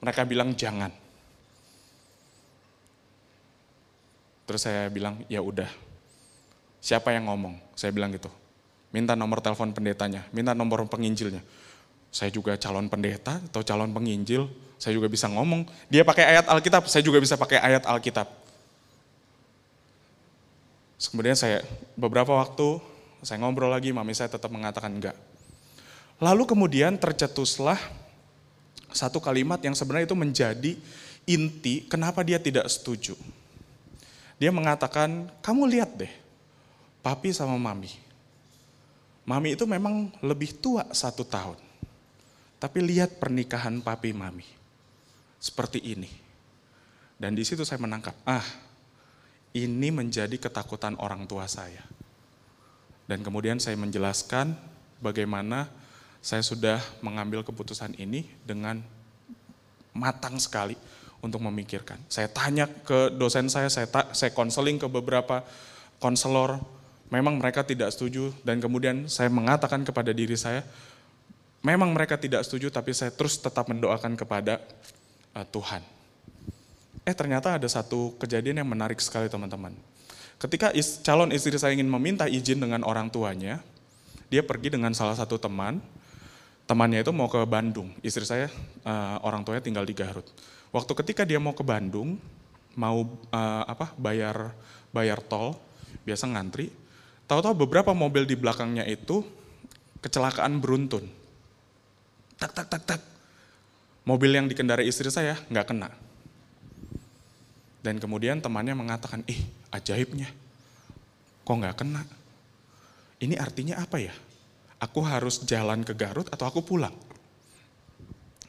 Mereka 0.00 0.24
bilang 0.24 0.54
jangan. 0.56 0.94
Terus 4.48 4.66
saya 4.66 4.88
bilang, 4.90 5.22
ya 5.30 5.38
udah. 5.44 5.68
Siapa 6.80 7.12
yang 7.12 7.28
ngomong? 7.28 7.54
Saya 7.76 7.92
bilang 7.92 8.10
gitu. 8.10 8.32
Minta 8.90 9.14
nomor 9.14 9.38
telepon 9.38 9.70
pendetanya, 9.70 10.26
minta 10.34 10.56
nomor 10.56 10.82
penginjilnya. 10.90 11.44
Saya 12.10 12.34
juga 12.34 12.58
calon 12.58 12.90
pendeta 12.90 13.38
atau 13.38 13.62
calon 13.62 13.94
penginjil, 13.94 14.50
saya 14.80 14.96
juga 14.96 15.06
bisa 15.06 15.30
ngomong. 15.30 15.68
Dia 15.86 16.02
pakai 16.02 16.34
ayat 16.34 16.50
Alkitab, 16.50 16.90
saya 16.90 17.04
juga 17.04 17.22
bisa 17.22 17.38
pakai 17.38 17.62
ayat 17.62 17.86
Alkitab. 17.86 18.26
Kemudian 21.00 21.32
saya 21.32 21.64
beberapa 21.96 22.36
waktu 22.36 22.76
saya 23.24 23.40
ngobrol 23.40 23.72
lagi, 23.72 23.88
mami 23.92 24.12
saya 24.12 24.28
tetap 24.28 24.52
mengatakan 24.52 24.92
enggak. 24.92 25.16
Lalu 26.20 26.44
kemudian 26.44 27.00
tercetuslah 27.00 27.80
satu 28.92 29.16
kalimat 29.16 29.56
yang 29.64 29.72
sebenarnya 29.72 30.12
itu 30.12 30.18
menjadi 30.18 30.72
inti 31.24 31.88
kenapa 31.88 32.20
dia 32.20 32.36
tidak 32.36 32.68
setuju. 32.68 33.16
Dia 34.36 34.52
mengatakan, 34.52 35.28
kamu 35.44 35.68
lihat 35.68 35.96
deh, 36.00 36.12
papi 37.04 37.32
sama 37.32 37.56
mami. 37.60 37.92
Mami 39.24 39.52
itu 39.56 39.64
memang 39.68 40.12
lebih 40.24 40.56
tua 40.60 40.88
satu 40.92 41.24
tahun. 41.24 41.60
Tapi 42.60 42.78
lihat 42.80 43.20
pernikahan 43.20 43.80
papi 43.80 44.12
mami. 44.16 44.48
Seperti 45.40 45.80
ini. 45.80 46.08
Dan 47.20 47.36
di 47.36 47.44
situ 47.44 47.64
saya 47.68 47.80
menangkap, 47.80 48.16
ah 48.24 48.44
ini 49.54 49.88
menjadi 49.90 50.36
ketakutan 50.38 50.94
orang 51.02 51.26
tua 51.26 51.50
saya. 51.50 51.82
Dan 53.10 53.26
kemudian 53.26 53.58
saya 53.58 53.74
menjelaskan 53.74 54.54
bagaimana 55.02 55.66
saya 56.22 56.44
sudah 56.44 56.78
mengambil 57.02 57.42
keputusan 57.42 57.98
ini 57.98 58.28
dengan 58.46 58.78
matang 59.96 60.38
sekali 60.38 60.78
untuk 61.18 61.42
memikirkan. 61.42 61.98
Saya 62.06 62.30
tanya 62.30 62.70
ke 62.70 63.10
dosen 63.10 63.50
saya, 63.50 63.66
saya 63.66 63.90
saya 64.14 64.30
konseling 64.30 64.78
ke 64.78 64.86
beberapa 64.86 65.42
konselor, 65.98 66.62
memang 67.10 67.36
mereka 67.36 67.66
tidak 67.66 67.90
setuju 67.92 68.30
dan 68.46 68.62
kemudian 68.62 69.10
saya 69.10 69.28
mengatakan 69.28 69.82
kepada 69.82 70.14
diri 70.14 70.38
saya, 70.38 70.62
memang 71.60 71.92
mereka 71.92 72.16
tidak 72.16 72.46
setuju 72.46 72.72
tapi 72.72 72.96
saya 72.96 73.12
terus 73.12 73.36
tetap 73.36 73.68
mendoakan 73.68 74.16
kepada 74.16 74.62
uh, 75.36 75.44
Tuhan. 75.44 75.82
Eh 77.10 77.16
ternyata 77.18 77.58
ada 77.58 77.66
satu 77.66 78.14
kejadian 78.22 78.62
yang 78.62 78.70
menarik 78.70 79.02
sekali 79.02 79.26
teman-teman. 79.26 79.74
Ketika 80.38 80.70
is, 80.70 81.02
calon 81.02 81.34
istri 81.34 81.58
saya 81.58 81.74
ingin 81.74 81.90
meminta 81.90 82.30
izin 82.30 82.62
dengan 82.62 82.86
orang 82.86 83.10
tuanya, 83.10 83.58
dia 84.30 84.46
pergi 84.46 84.70
dengan 84.70 84.94
salah 84.94 85.18
satu 85.18 85.34
teman, 85.34 85.82
temannya 86.70 87.02
itu 87.02 87.10
mau 87.10 87.26
ke 87.26 87.42
Bandung. 87.50 87.90
Istri 88.06 88.24
saya 88.30 88.46
uh, 88.86 89.18
orang 89.26 89.42
tuanya 89.42 89.58
tinggal 89.58 89.82
di 89.82 89.90
Garut. 89.90 90.22
Waktu 90.70 90.92
ketika 91.02 91.26
dia 91.26 91.42
mau 91.42 91.50
ke 91.50 91.66
Bandung, 91.66 92.14
mau 92.78 93.02
uh, 93.34 93.64
apa 93.66 93.90
bayar 93.98 94.54
bayar 94.94 95.18
tol, 95.18 95.58
biasa 96.06 96.30
ngantri. 96.30 96.70
Tahu-tahu 97.26 97.66
beberapa 97.66 97.90
mobil 97.90 98.22
di 98.22 98.38
belakangnya 98.38 98.86
itu 98.86 99.26
kecelakaan 99.98 100.62
beruntun. 100.62 101.10
Tak 102.38 102.54
tak 102.54 102.70
tak 102.70 102.82
tak. 102.86 103.00
Mobil 104.06 104.30
yang 104.30 104.46
dikendarai 104.46 104.86
istri 104.86 105.10
saya 105.10 105.34
nggak 105.50 105.74
kena 105.74 105.90
dan 107.80 107.96
kemudian 107.96 108.44
temannya 108.44 108.76
mengatakan, 108.76 109.24
ih 109.24 109.40
ajaibnya, 109.72 110.28
kok 111.44 111.56
nggak 111.56 111.76
kena? 111.80 112.04
Ini 113.20 113.36
artinya 113.40 113.80
apa 113.80 114.00
ya? 114.00 114.12
Aku 114.80 115.04
harus 115.04 115.44
jalan 115.44 115.84
ke 115.84 115.92
Garut 115.96 116.28
atau 116.28 116.48
aku 116.48 116.64
pulang? 116.64 116.92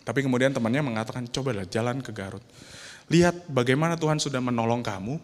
Tapi 0.02 0.20
kemudian 0.24 0.52
temannya 0.52 0.84
mengatakan, 0.84 1.28
cobalah 1.32 1.68
jalan 1.68 2.04
ke 2.04 2.12
Garut. 2.12 2.44
Lihat 3.12 3.48
bagaimana 3.52 3.96
Tuhan 3.96 4.20
sudah 4.20 4.40
menolong 4.40 4.84
kamu, 4.84 5.16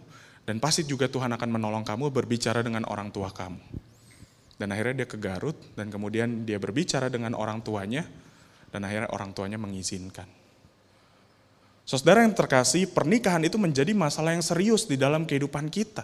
dan 0.47 0.63
pasti 0.63 0.87
juga 0.87 1.11
Tuhan 1.11 1.31
akan 1.35 1.49
menolong 1.59 1.83
kamu 1.83 2.07
berbicara 2.07 2.63
dengan 2.63 2.87
orang 2.87 3.11
tua 3.11 3.31
kamu. 3.31 3.59
Dan 4.55 4.71
akhirnya 4.71 5.03
dia 5.03 5.07
ke 5.07 5.19
Garut, 5.19 5.55
dan 5.75 5.91
kemudian 5.91 6.47
dia 6.47 6.59
berbicara 6.59 7.11
dengan 7.11 7.35
orang 7.35 7.59
tuanya, 7.59 8.07
dan 8.71 8.87
akhirnya 8.87 9.11
orang 9.11 9.35
tuanya 9.35 9.59
mengizinkan. 9.59 10.36
Saudara 11.87 12.19
yang 12.19 12.35
terkasih, 12.35 12.83
pernikahan 12.91 13.39
itu 13.47 13.55
menjadi 13.55 13.95
masalah 13.95 14.35
yang 14.35 14.43
serius 14.43 14.83
di 14.83 14.99
dalam 14.99 15.23
kehidupan 15.23 15.71
kita. 15.71 16.03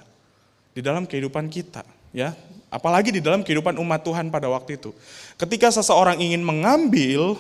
Di 0.72 0.80
dalam 0.80 1.04
kehidupan 1.04 1.52
kita, 1.52 1.84
ya. 2.16 2.32
Apalagi 2.72 3.12
di 3.12 3.20
dalam 3.20 3.44
kehidupan 3.44 3.76
umat 3.78 4.02
Tuhan 4.02 4.32
pada 4.32 4.48
waktu 4.48 4.80
itu. 4.80 4.96
Ketika 5.36 5.70
seseorang 5.70 6.24
ingin 6.24 6.40
mengambil 6.40 7.36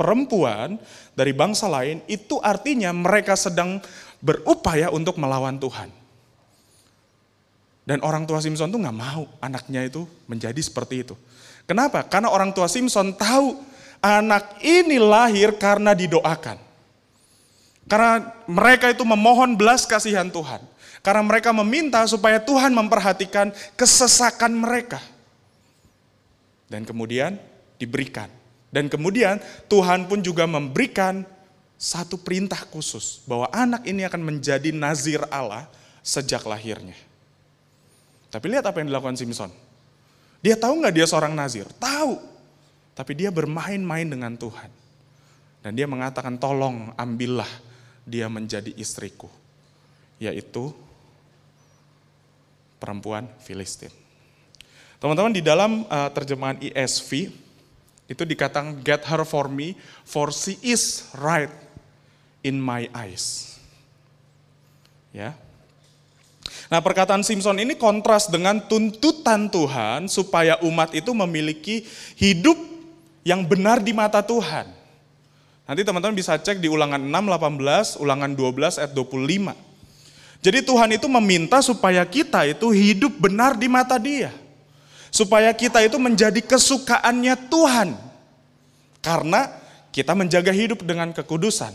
perempuan 0.00 0.80
dari 1.12 1.36
bangsa 1.36 1.68
lain, 1.68 2.00
itu 2.08 2.40
artinya 2.40 2.90
mereka 2.96 3.36
sedang 3.36 3.78
berupaya 4.24 4.88
untuk 4.88 5.20
melawan 5.20 5.60
Tuhan. 5.60 5.92
Dan 7.84 8.00
orang 8.00 8.24
tua 8.24 8.40
Simpson 8.40 8.72
tuh 8.72 8.80
nggak 8.80 8.96
mau 8.96 9.28
anaknya 9.44 9.84
itu 9.84 10.08
menjadi 10.24 10.58
seperti 10.64 11.04
itu. 11.04 11.14
Kenapa? 11.68 12.08
Karena 12.08 12.32
orang 12.32 12.56
tua 12.56 12.72
Simpson 12.72 13.12
tahu 13.12 13.52
anak 14.00 14.64
ini 14.64 14.96
lahir 14.96 15.54
karena 15.60 15.92
didoakan. 15.92 16.69
Karena 17.90 18.22
mereka 18.46 18.86
itu 18.94 19.02
memohon 19.02 19.58
belas 19.58 19.82
kasihan 19.82 20.30
Tuhan. 20.30 20.62
Karena 21.02 21.26
mereka 21.26 21.50
meminta 21.50 22.06
supaya 22.06 22.38
Tuhan 22.38 22.70
memperhatikan 22.70 23.50
kesesakan 23.74 24.54
mereka. 24.54 25.02
Dan 26.70 26.86
kemudian 26.86 27.34
diberikan. 27.82 28.30
Dan 28.70 28.86
kemudian 28.86 29.42
Tuhan 29.66 30.06
pun 30.06 30.22
juga 30.22 30.46
memberikan 30.46 31.26
satu 31.74 32.14
perintah 32.14 32.62
khusus. 32.70 33.26
Bahwa 33.26 33.50
anak 33.50 33.82
ini 33.82 34.06
akan 34.06 34.22
menjadi 34.22 34.70
nazir 34.70 35.26
Allah 35.26 35.66
sejak 36.06 36.46
lahirnya. 36.46 36.94
Tapi 38.30 38.46
lihat 38.54 38.70
apa 38.70 38.78
yang 38.78 38.94
dilakukan 38.94 39.18
Simpson. 39.18 39.50
Dia 40.38 40.54
tahu 40.54 40.78
nggak 40.78 40.94
dia 40.94 41.10
seorang 41.10 41.34
nazir? 41.34 41.66
Tahu. 41.82 42.22
Tapi 42.94 43.18
dia 43.18 43.34
bermain-main 43.34 44.06
dengan 44.06 44.38
Tuhan. 44.38 44.70
Dan 45.66 45.74
dia 45.74 45.90
mengatakan 45.90 46.38
tolong 46.38 46.94
ambillah 46.94 47.69
dia 48.10 48.26
menjadi 48.26 48.74
istriku, 48.74 49.30
yaitu 50.18 50.74
perempuan 52.82 53.30
Filistin. 53.38 53.94
Teman-teman 54.98 55.30
di 55.30 55.40
dalam 55.40 55.86
uh, 55.86 56.10
terjemahan 56.10 56.58
ESV 56.58 57.30
itu 58.10 58.22
dikatakan 58.26 58.82
get 58.82 59.06
her 59.06 59.22
for 59.22 59.46
me 59.46 59.78
for 60.02 60.34
she 60.34 60.58
is 60.66 61.06
right 61.14 61.52
in 62.42 62.58
my 62.58 62.90
eyes. 62.90 63.56
Ya. 65.14 65.38
Nah, 66.70 66.78
perkataan 66.82 67.22
Simpson 67.22 67.58
ini 67.58 67.74
kontras 67.78 68.30
dengan 68.30 68.62
tuntutan 68.66 69.50
Tuhan 69.50 70.10
supaya 70.10 70.58
umat 70.62 70.94
itu 70.94 71.10
memiliki 71.14 71.82
hidup 72.18 72.58
yang 73.26 73.42
benar 73.46 73.82
di 73.82 73.90
mata 73.90 74.22
Tuhan. 74.22 74.79
Nanti 75.70 75.86
teman-teman 75.86 76.18
bisa 76.18 76.34
cek 76.34 76.58
di 76.58 76.66
ulangan 76.66 76.98
6, 76.98 77.14
18, 77.94 78.02
ulangan 78.02 78.34
12, 78.34 78.82
ayat 78.82 78.90
25. 78.90 79.54
Jadi 80.42 80.66
Tuhan 80.66 80.90
itu 80.98 81.06
meminta 81.06 81.62
supaya 81.62 82.02
kita 82.02 82.42
itu 82.42 82.74
hidup 82.74 83.14
benar 83.22 83.54
di 83.54 83.70
mata 83.70 83.94
dia. 83.94 84.34
Supaya 85.14 85.54
kita 85.54 85.78
itu 85.86 85.94
menjadi 85.94 86.42
kesukaannya 86.42 87.46
Tuhan. 87.46 87.94
Karena 88.98 89.46
kita 89.94 90.10
menjaga 90.18 90.50
hidup 90.50 90.82
dengan 90.82 91.14
kekudusan. 91.14 91.70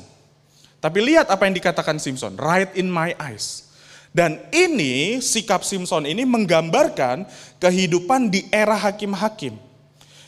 Tapi 0.83 0.99
lihat 0.99 1.31
apa 1.31 1.47
yang 1.47 1.55
dikatakan 1.55 1.95
Simpson, 1.95 2.35
right 2.35 2.75
in 2.75 2.91
my 2.91 3.15
eyes. 3.15 3.71
Dan 4.11 4.43
ini 4.51 5.23
sikap 5.23 5.63
Simpson 5.63 6.03
ini 6.03 6.27
menggambarkan 6.27 7.23
kehidupan 7.63 8.27
di 8.27 8.43
era 8.51 8.75
hakim-hakim. 8.75 9.55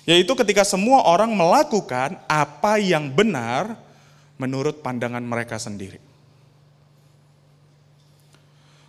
Yaitu 0.07 0.31
ketika 0.39 0.63
semua 0.63 1.03
orang 1.03 1.35
melakukan 1.35 2.15
apa 2.31 2.79
yang 2.79 3.11
benar 3.11 3.75
menurut 4.39 4.79
pandangan 4.79 5.19
mereka 5.19 5.59
sendiri. 5.59 5.99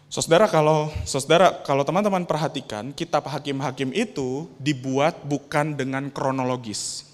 Saudara 0.09 0.49
kalau 0.49 0.89
saudara 1.05 1.53
kalau 1.67 1.85
teman-teman 1.85 2.25
perhatikan 2.25 2.95
kitab 2.97 3.29
hakim-hakim 3.29 3.93
itu 3.93 4.49
dibuat 4.57 5.21
bukan 5.27 5.75
dengan 5.75 6.09
kronologis. 6.09 7.05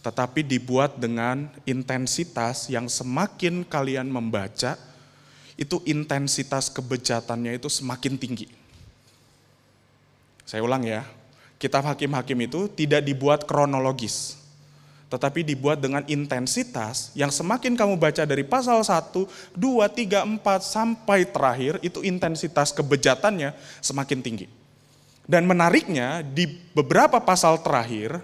Tetapi 0.00 0.40
dibuat 0.40 0.96
dengan 0.96 1.52
intensitas 1.68 2.72
yang 2.72 2.88
semakin 2.88 3.68
kalian 3.68 4.08
membaca 4.08 4.80
itu 5.60 5.76
intensitas 5.84 6.72
kebejatannya 6.72 7.60
itu 7.60 7.68
semakin 7.68 8.16
tinggi. 8.16 8.48
Saya 10.48 10.64
ulang 10.64 10.82
ya, 10.82 11.04
kitab 11.60 11.84
hakim-hakim 11.84 12.48
itu 12.48 12.66
tidak 12.72 13.04
dibuat 13.04 13.44
kronologis. 13.44 14.40
tetapi 15.10 15.42
dibuat 15.42 15.82
dengan 15.82 16.06
intensitas 16.06 17.10
yang 17.18 17.34
semakin 17.34 17.74
kamu 17.74 17.98
baca 17.98 18.22
dari 18.22 18.46
pasal 18.46 18.78
1, 18.78 19.26
2, 19.58 19.58
3, 19.58 20.22
4 20.22 20.38
sampai 20.62 21.26
terakhir 21.26 21.82
itu 21.82 21.98
intensitas 22.06 22.70
kebejatannya 22.70 23.50
semakin 23.82 24.22
tinggi. 24.22 24.46
Dan 25.26 25.50
menariknya 25.50 26.22
di 26.22 26.46
beberapa 26.70 27.18
pasal 27.18 27.58
terakhir 27.58 28.22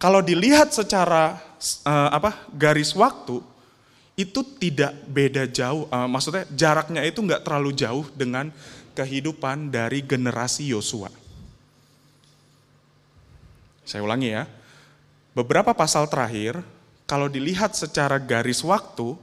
kalau 0.00 0.24
dilihat 0.24 0.72
secara 0.72 1.36
uh, 1.84 2.10
apa 2.16 2.48
garis 2.56 2.96
waktu 2.96 3.44
itu 4.16 4.40
tidak 4.56 4.96
beda 5.04 5.44
jauh, 5.52 5.84
uh, 5.92 6.08
maksudnya 6.08 6.48
jaraknya 6.54 7.04
itu 7.04 7.20
nggak 7.20 7.44
terlalu 7.44 7.76
jauh 7.76 8.08
dengan 8.16 8.48
kehidupan 8.96 9.68
dari 9.68 10.00
generasi 10.00 10.72
Yosua. 10.72 11.17
Saya 13.88 14.04
ulangi 14.04 14.36
ya, 14.36 14.44
beberapa 15.32 15.72
pasal 15.72 16.12
terakhir, 16.12 16.60
kalau 17.08 17.24
dilihat 17.24 17.72
secara 17.72 18.20
garis 18.20 18.60
waktu, 18.60 19.16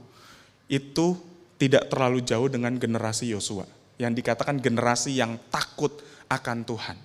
itu 0.66 1.14
tidak 1.54 1.86
terlalu 1.86 2.18
jauh 2.26 2.50
dengan 2.50 2.74
generasi 2.74 3.30
Yosua. 3.30 3.62
Yang 3.94 4.26
dikatakan 4.26 4.58
generasi 4.58 5.14
yang 5.14 5.38
takut 5.54 6.02
akan 6.26 6.66
Tuhan. 6.66 6.98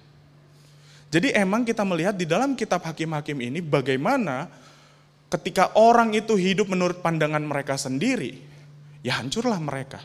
Jadi 1.13 1.37
emang 1.37 1.61
kita 1.61 1.85
melihat 1.85 2.17
di 2.17 2.25
dalam 2.25 2.57
kitab 2.57 2.81
hakim-hakim 2.81 3.37
ini 3.37 3.61
bagaimana 3.61 4.49
ketika 5.29 5.77
orang 5.77 6.17
itu 6.17 6.33
hidup 6.33 6.65
menurut 6.65 6.97
pandangan 7.05 7.45
mereka 7.45 7.77
sendiri, 7.77 8.41
ya 9.05 9.21
hancurlah 9.21 9.61
mereka. 9.61 10.01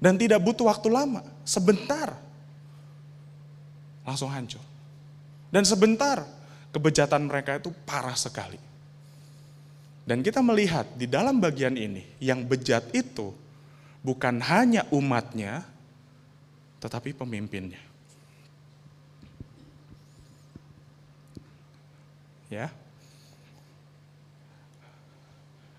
Dan 0.00 0.16
tidak 0.16 0.40
butuh 0.40 0.72
waktu 0.72 0.88
lama, 0.88 1.20
sebentar. 1.44 2.16
Langsung 4.08 4.32
hancur. 4.32 4.62
Dan 5.52 5.68
sebentar 5.68 6.37
kebejatan 6.72 7.26
mereka 7.28 7.56
itu 7.56 7.72
parah 7.84 8.16
sekali. 8.16 8.60
Dan 10.08 10.24
kita 10.24 10.40
melihat 10.40 10.88
di 10.96 11.04
dalam 11.04 11.36
bagian 11.36 11.76
ini, 11.76 12.00
yang 12.16 12.40
bejat 12.48 12.88
itu 12.96 13.36
bukan 14.00 14.40
hanya 14.40 14.88
umatnya, 14.88 15.68
tetapi 16.80 17.12
pemimpinnya. 17.12 17.80
Ya. 22.48 22.72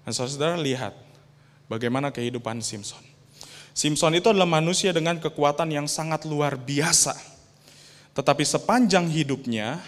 Dan 0.05 0.13
saudara 0.13 0.61
lihat 0.61 0.93
bagaimana 1.65 2.13
kehidupan 2.13 2.61
Simpson. 2.61 3.01
Simpson 3.73 4.13
itu 4.13 4.29
adalah 4.29 4.49
manusia 4.49 4.93
dengan 4.93 5.17
kekuatan 5.17 5.73
yang 5.73 5.89
sangat 5.89 6.29
luar 6.29 6.53
biasa. 6.53 7.17
Tetapi 8.13 8.43
sepanjang 8.45 9.09
hidupnya, 9.09 9.81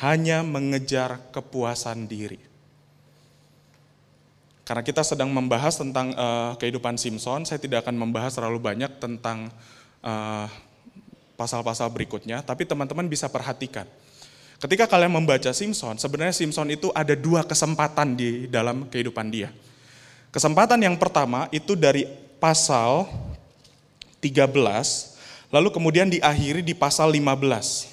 hanya 0.00 0.40
mengejar 0.40 1.20
kepuasan 1.34 2.08
diri. 2.08 2.40
Karena 4.62 4.80
kita 4.80 5.02
sedang 5.02 5.28
membahas 5.28 5.76
tentang 5.76 6.14
uh, 6.14 6.54
kehidupan 6.56 6.96
Simpson, 6.96 7.44
saya 7.44 7.58
tidak 7.58 7.84
akan 7.84 7.98
membahas 7.98 8.38
terlalu 8.38 8.62
banyak 8.62 8.88
tentang 9.02 9.50
eh, 10.00 10.46
pasal-pasal 11.36 11.90
berikutnya, 11.90 12.40
tapi 12.46 12.62
teman-teman 12.62 13.10
bisa 13.10 13.26
perhatikan. 13.26 13.84
Ketika 14.62 14.86
kalian 14.86 15.10
membaca 15.10 15.50
Simpson, 15.50 15.98
sebenarnya 15.98 16.30
Simpson 16.30 16.70
itu 16.70 16.94
ada 16.94 17.18
dua 17.18 17.42
kesempatan 17.42 18.14
di 18.14 18.46
dalam 18.46 18.86
kehidupan 18.86 19.26
dia. 19.34 19.50
Kesempatan 20.30 20.78
yang 20.78 20.94
pertama 20.94 21.50
itu 21.50 21.74
dari 21.74 22.06
pasal 22.38 23.10
13, 24.22 24.54
lalu 25.50 25.68
kemudian 25.74 26.06
diakhiri 26.06 26.62
di 26.62 26.78
pasal 26.78 27.10
15. 27.10 27.91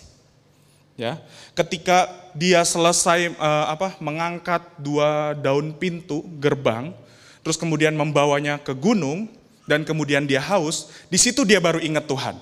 Ya, 0.99 1.15
ketika 1.55 2.11
dia 2.35 2.59
selesai 2.59 3.31
uh, 3.39 3.71
apa 3.71 3.95
mengangkat 4.03 4.59
dua 4.75 5.31
daun 5.31 5.71
pintu 5.71 6.27
gerbang, 6.43 6.91
terus 7.39 7.55
kemudian 7.55 7.95
membawanya 7.95 8.59
ke 8.59 8.75
gunung 8.75 9.31
dan 9.63 9.87
kemudian 9.87 10.27
dia 10.27 10.43
haus, 10.43 10.91
di 11.07 11.15
situ 11.15 11.47
dia 11.47 11.63
baru 11.63 11.79
ingat 11.79 12.03
Tuhan. 12.03 12.35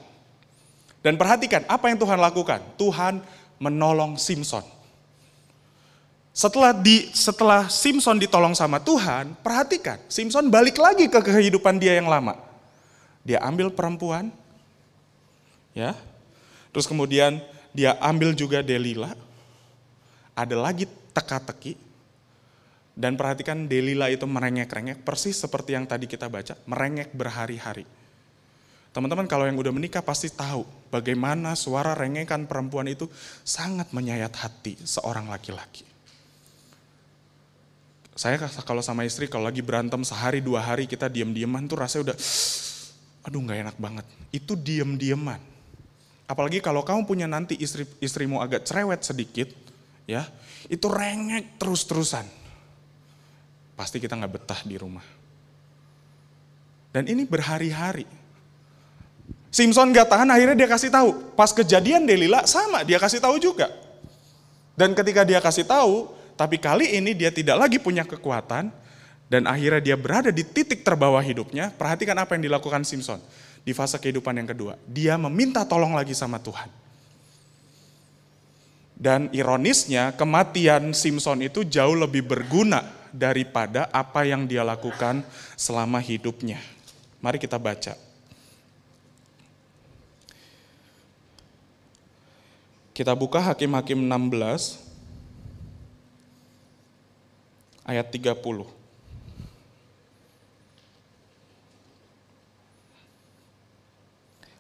Dan 1.06 1.22
perhatikan 1.22 1.70
apa 1.70 1.86
yang 1.94 2.02
Tuhan 2.02 2.18
lakukan. 2.18 2.66
Tuhan 2.82 3.22
menolong 3.62 4.18
Simpson. 4.18 4.66
Setelah 6.34 6.74
di 6.74 7.14
setelah 7.14 7.70
Simpson 7.70 8.18
ditolong 8.18 8.58
sama 8.58 8.82
Tuhan, 8.82 9.38
perhatikan, 9.46 10.02
Simpson 10.10 10.50
balik 10.50 10.82
lagi 10.82 11.06
ke 11.06 11.22
kehidupan 11.22 11.78
dia 11.78 11.94
yang 11.94 12.10
lama. 12.10 12.34
Dia 13.22 13.38
ambil 13.46 13.70
perempuan, 13.70 14.34
ya, 15.78 15.94
terus 16.74 16.90
kemudian 16.90 17.38
dia 17.78 17.94
ambil 18.02 18.34
juga 18.34 18.66
Delila, 18.66 19.14
ada 20.34 20.56
lagi 20.58 20.90
teka-teki, 21.14 21.78
dan 22.98 23.14
perhatikan 23.14 23.70
Delila 23.70 24.10
itu 24.10 24.26
merengek-rengek, 24.26 25.06
persis 25.06 25.38
seperti 25.38 25.78
yang 25.78 25.86
tadi 25.86 26.10
kita 26.10 26.26
baca, 26.26 26.58
merengek 26.66 27.14
berhari-hari. 27.14 27.86
Teman-teman 28.90 29.30
kalau 29.30 29.46
yang 29.46 29.62
udah 29.62 29.70
menikah 29.70 30.02
pasti 30.02 30.34
tahu 30.34 30.66
bagaimana 30.90 31.54
suara 31.54 31.94
rengekan 31.94 32.50
perempuan 32.50 32.90
itu 32.90 33.06
sangat 33.46 33.94
menyayat 33.94 34.34
hati 34.34 34.74
seorang 34.82 35.30
laki-laki. 35.30 35.86
Saya 38.18 38.42
kalau 38.66 38.82
sama 38.82 39.06
istri 39.06 39.30
kalau 39.30 39.46
lagi 39.46 39.62
berantem 39.62 40.02
sehari 40.02 40.42
dua 40.42 40.66
hari 40.66 40.90
kita 40.90 41.06
diem-dieman 41.06 41.70
tuh 41.70 41.78
rasanya 41.78 42.10
udah 42.10 42.18
aduh 43.30 43.38
nggak 43.46 43.60
enak 43.70 43.78
banget. 43.78 44.06
Itu 44.34 44.58
diem-dieman 44.58 45.57
Apalagi 46.28 46.60
kalau 46.60 46.84
kamu 46.84 47.08
punya 47.08 47.24
nanti 47.24 47.56
istri 47.56 47.88
istrimu 48.04 48.44
agak 48.44 48.68
cerewet 48.68 49.00
sedikit, 49.00 49.48
ya, 50.04 50.28
itu 50.68 50.84
rengek 50.92 51.56
terus-terusan. 51.56 52.28
Pasti 53.80 54.04
kita 54.04 54.20
nggak 54.20 54.34
betah 54.36 54.62
di 54.68 54.76
rumah. 54.76 55.08
Dan 56.92 57.08
ini 57.08 57.24
berhari-hari. 57.24 58.04
Simpson 59.48 59.96
nggak 59.96 60.12
tahan, 60.12 60.28
akhirnya 60.28 60.60
dia 60.60 60.68
kasih 60.68 60.92
tahu. 60.92 61.16
Pas 61.40 61.56
kejadian 61.56 62.04
Delila 62.04 62.44
sama, 62.44 62.84
dia 62.84 63.00
kasih 63.00 63.24
tahu 63.24 63.40
juga. 63.40 63.72
Dan 64.76 64.92
ketika 64.92 65.24
dia 65.24 65.40
kasih 65.40 65.64
tahu, 65.64 66.12
tapi 66.36 66.60
kali 66.60 66.92
ini 67.00 67.16
dia 67.16 67.32
tidak 67.32 67.56
lagi 67.56 67.80
punya 67.80 68.04
kekuatan, 68.04 68.68
dan 69.32 69.44
akhirnya 69.48 69.80
dia 69.80 69.96
berada 69.96 70.28
di 70.28 70.44
titik 70.44 70.84
terbawah 70.84 71.24
hidupnya. 71.24 71.72
Perhatikan 71.72 72.20
apa 72.20 72.36
yang 72.36 72.52
dilakukan 72.52 72.84
Simpson 72.84 73.24
di 73.68 73.76
fase 73.76 74.00
kehidupan 74.00 74.40
yang 74.40 74.48
kedua. 74.48 74.80
Dia 74.88 75.20
meminta 75.20 75.68
tolong 75.68 75.92
lagi 75.92 76.16
sama 76.16 76.40
Tuhan. 76.40 76.72
Dan 78.96 79.28
ironisnya 79.36 80.16
kematian 80.16 80.96
Simpson 80.96 81.44
itu 81.44 81.68
jauh 81.68 82.00
lebih 82.00 82.24
berguna 82.24 82.80
daripada 83.12 83.92
apa 83.92 84.24
yang 84.24 84.48
dia 84.48 84.64
lakukan 84.64 85.20
selama 85.60 86.00
hidupnya. 86.00 86.64
Mari 87.20 87.44
kita 87.44 87.60
baca. 87.60 88.00
Kita 92.96 93.14
buka 93.20 93.44
Hakim-Hakim 93.52 94.00
16 94.00 94.80
ayat 97.84 98.08
30. 98.16 98.77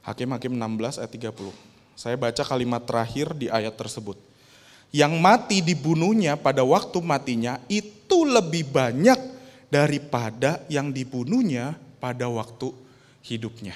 Hakim-Hakim 0.07 0.55
16 0.55 1.03
ayat 1.03 1.11
30. 1.35 1.51
Saya 1.99 2.15
baca 2.15 2.43
kalimat 2.47 2.79
terakhir 2.87 3.35
di 3.35 3.51
ayat 3.51 3.75
tersebut. 3.75 4.15
Yang 4.95 5.19
mati 5.19 5.59
dibunuhnya 5.59 6.39
pada 6.39 6.63
waktu 6.63 7.03
matinya 7.03 7.59
itu 7.67 8.23
lebih 8.23 8.71
banyak 8.71 9.19
daripada 9.67 10.63
yang 10.71 10.95
dibunuhnya 10.95 11.75
pada 11.99 12.31
waktu 12.31 12.71
hidupnya. 13.27 13.75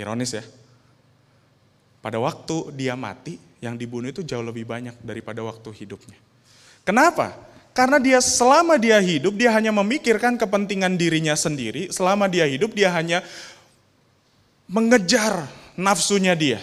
Ironis 0.00 0.32
ya. 0.32 0.44
Pada 2.00 2.16
waktu 2.16 2.72
dia 2.72 2.96
mati, 2.96 3.36
yang 3.64 3.80
dibunuh 3.80 4.12
itu 4.12 4.20
jauh 4.20 4.44
lebih 4.44 4.68
banyak 4.68 4.96
daripada 5.00 5.40
waktu 5.40 5.72
hidupnya. 5.72 6.16
Kenapa? 6.84 7.32
Karena 7.74 7.98
dia 7.98 8.22
selama 8.22 8.78
dia 8.78 9.02
hidup, 9.02 9.34
dia 9.34 9.50
hanya 9.50 9.74
memikirkan 9.74 10.38
kepentingan 10.38 10.94
dirinya 10.94 11.34
sendiri. 11.34 11.90
Selama 11.90 12.30
dia 12.30 12.46
hidup, 12.46 12.70
dia 12.70 12.86
hanya 12.94 13.26
mengejar 14.70 15.50
nafsunya 15.74 16.38
dia. 16.38 16.62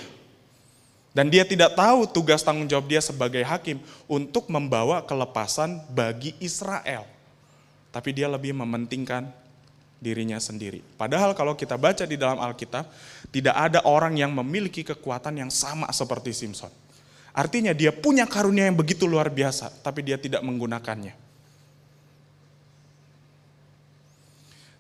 Dan 1.12 1.28
dia 1.28 1.44
tidak 1.44 1.76
tahu 1.76 2.08
tugas 2.08 2.40
tanggung 2.40 2.72
jawab 2.72 2.88
dia 2.88 3.04
sebagai 3.04 3.44
hakim 3.44 3.84
untuk 4.08 4.48
membawa 4.48 5.04
kelepasan 5.04 5.84
bagi 5.92 6.32
Israel. 6.40 7.04
Tapi 7.92 8.16
dia 8.16 8.32
lebih 8.32 8.56
mementingkan 8.56 9.28
dirinya 10.00 10.40
sendiri. 10.40 10.80
Padahal 10.96 11.36
kalau 11.36 11.60
kita 11.60 11.76
baca 11.76 12.08
di 12.08 12.16
dalam 12.16 12.40
Alkitab, 12.40 12.88
tidak 13.36 13.56
ada 13.60 13.84
orang 13.84 14.16
yang 14.16 14.32
memiliki 14.32 14.88
kekuatan 14.88 15.44
yang 15.44 15.52
sama 15.52 15.92
seperti 15.92 16.32
Simpson. 16.32 16.72
Artinya 17.32 17.72
dia 17.72 17.96
punya 17.96 18.28
karunia 18.28 18.68
yang 18.68 18.76
begitu 18.76 19.08
luar 19.08 19.32
biasa, 19.32 19.72
tapi 19.82 20.04
dia 20.04 20.20
tidak 20.20 20.44
menggunakannya. 20.44 21.16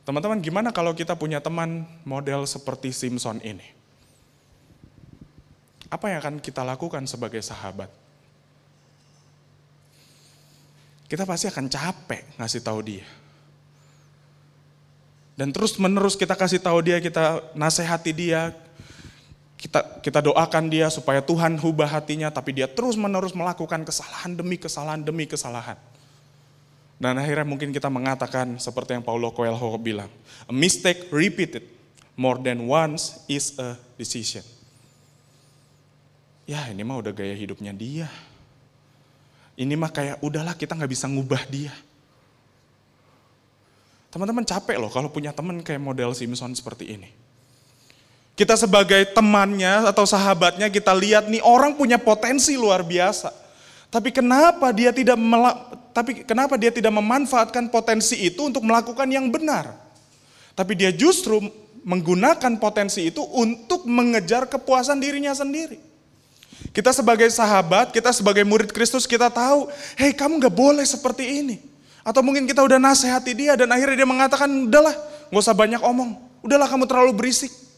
Teman-teman, 0.03 0.43
gimana 0.43 0.69
kalau 0.75 0.91
kita 0.91 1.15
punya 1.15 1.39
teman 1.39 1.87
model 2.03 2.43
seperti 2.43 2.91
Simpson 2.91 3.39
ini? 3.39 3.63
Apa 5.87 6.11
yang 6.11 6.19
akan 6.19 6.35
kita 6.43 6.63
lakukan 6.65 7.07
sebagai 7.07 7.39
sahabat? 7.39 7.91
kita 11.11 11.27
pasti 11.27 11.51
akan 11.51 11.67
capek 11.67 12.23
ngasih 12.39 12.63
tahu 12.63 12.79
dia. 12.87 13.03
Dan 15.35 15.51
terus 15.51 15.75
menerus 15.75 16.15
kita 16.15 16.39
kasih 16.39 16.63
tahu 16.63 16.79
dia, 16.79 17.03
kita 17.03 17.51
nasihati 17.51 18.15
dia, 18.15 18.55
kita 19.61 20.01
kita 20.01 20.25
doakan 20.25 20.73
dia 20.73 20.89
supaya 20.89 21.21
Tuhan 21.21 21.61
ubah 21.61 21.85
hatinya, 21.85 22.33
tapi 22.33 22.57
dia 22.57 22.65
terus 22.65 22.97
menerus 22.97 23.37
melakukan 23.37 23.85
kesalahan 23.85 24.33
demi 24.33 24.57
kesalahan 24.57 25.05
demi 25.05 25.29
kesalahan. 25.29 25.77
Dan 26.97 27.21
akhirnya 27.21 27.45
mungkin 27.45 27.69
kita 27.69 27.85
mengatakan 27.85 28.57
seperti 28.57 28.97
yang 28.97 29.05
Paulo 29.05 29.29
Coelho 29.29 29.77
bilang, 29.77 30.09
a 30.49 30.53
mistake 30.53 31.09
repeated 31.13 31.61
more 32.17 32.41
than 32.41 32.65
once 32.65 33.21
is 33.29 33.53
a 33.61 33.77
decision. 34.01 34.41
Ya 36.49 36.65
ini 36.73 36.81
mah 36.81 36.97
udah 36.97 37.13
gaya 37.13 37.37
hidupnya 37.37 37.69
dia. 37.69 38.09
Ini 39.53 39.77
mah 39.77 39.93
kayak 39.93 40.25
udahlah 40.25 40.57
kita 40.57 40.73
nggak 40.73 40.89
bisa 40.89 41.05
ngubah 41.05 41.45
dia. 41.53 41.73
Teman-teman 44.09 44.41
capek 44.41 44.81
loh 44.81 44.89
kalau 44.89 45.13
punya 45.13 45.29
teman 45.29 45.61
kayak 45.61 45.77
model 45.77 46.17
Simpson 46.17 46.57
seperti 46.57 46.97
ini. 46.97 47.20
Kita 48.41 48.57
sebagai 48.57 49.05
temannya 49.13 49.85
atau 49.85 50.01
sahabatnya 50.01 50.65
kita 50.73 50.97
lihat 50.97 51.29
nih 51.29 51.45
orang 51.45 51.77
punya 51.77 52.01
potensi 52.01 52.57
luar 52.57 52.81
biasa. 52.81 53.29
Tapi 53.93 54.09
kenapa 54.09 54.73
dia 54.73 54.89
tidak 54.89 55.13
tapi 55.93 56.25
kenapa 56.25 56.57
dia 56.57 56.73
tidak 56.73 56.89
memanfaatkan 56.89 57.69
potensi 57.69 58.17
itu 58.17 58.49
untuk 58.49 58.65
melakukan 58.65 59.05
yang 59.13 59.29
benar? 59.29 59.77
Tapi 60.57 60.73
dia 60.73 60.89
justru 60.89 61.37
menggunakan 61.85 62.57
potensi 62.57 63.13
itu 63.13 63.21
untuk 63.29 63.85
mengejar 63.85 64.49
kepuasan 64.49 64.97
dirinya 64.97 65.37
sendiri. 65.37 65.77
Kita 66.73 66.89
sebagai 66.97 67.29
sahabat, 67.29 67.93
kita 67.93 68.09
sebagai 68.09 68.41
murid 68.41 68.73
Kristus, 68.73 69.05
kita 69.05 69.29
tahu, 69.29 69.69
hei 70.01 70.17
kamu 70.17 70.41
gak 70.41 70.55
boleh 70.57 70.85
seperti 70.89 71.45
ini. 71.45 71.61
Atau 72.01 72.25
mungkin 72.25 72.49
kita 72.49 72.65
udah 72.65 72.81
nasihati 72.81 73.37
dia 73.37 73.53
dan 73.53 73.69
akhirnya 73.69 74.01
dia 74.01 74.09
mengatakan, 74.09 74.49
udahlah 74.49 74.97
gak 75.29 75.41
usah 75.45 75.53
banyak 75.53 75.81
omong. 75.85 76.17
Udahlah 76.41 76.65
kamu 76.65 76.89
terlalu 76.89 77.13
berisik. 77.13 77.69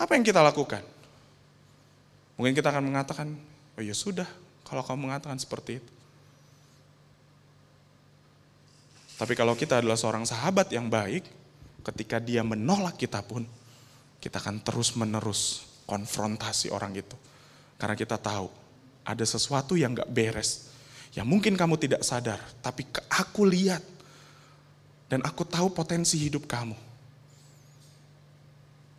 Apa 0.00 0.16
yang 0.16 0.24
kita 0.24 0.40
lakukan? 0.40 0.80
Mungkin 2.40 2.56
kita 2.56 2.72
akan 2.72 2.88
mengatakan, 2.88 3.28
Oh 3.76 3.84
ya 3.84 3.92
sudah, 3.92 4.24
kalau 4.64 4.80
kamu 4.80 5.12
mengatakan 5.12 5.36
seperti 5.36 5.80
itu. 5.80 5.92
Tapi 9.20 9.36
kalau 9.36 9.52
kita 9.52 9.84
adalah 9.84 10.00
seorang 10.00 10.24
sahabat 10.24 10.72
yang 10.72 10.88
baik, 10.88 11.28
ketika 11.84 12.16
dia 12.16 12.40
menolak 12.40 12.96
kita 12.96 13.20
pun, 13.20 13.44
kita 14.16 14.40
akan 14.40 14.64
terus 14.64 14.96
menerus 14.96 15.68
konfrontasi 15.84 16.72
orang 16.72 16.96
itu. 16.96 17.16
Karena 17.76 17.92
kita 17.96 18.16
tahu 18.16 18.48
ada 19.04 19.24
sesuatu 19.24 19.76
yang 19.76 19.92
gak 19.92 20.08
beres. 20.08 20.72
Yang 21.12 21.26
mungkin 21.28 21.52
kamu 21.56 21.76
tidak 21.76 22.00
sadar, 22.00 22.40
tapi 22.64 22.88
aku 23.12 23.44
lihat. 23.44 23.84
Dan 25.10 25.20
aku 25.26 25.42
tahu 25.44 25.72
potensi 25.74 26.16
hidup 26.16 26.46
kamu. 26.46 26.89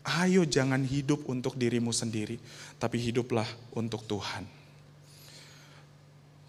Ayo 0.01 0.41
jangan 0.49 0.81
hidup 0.81 1.29
untuk 1.29 1.53
dirimu 1.53 1.93
sendiri, 1.93 2.41
tapi 2.81 2.97
hiduplah 2.97 3.45
untuk 3.77 4.01
Tuhan. 4.09 4.49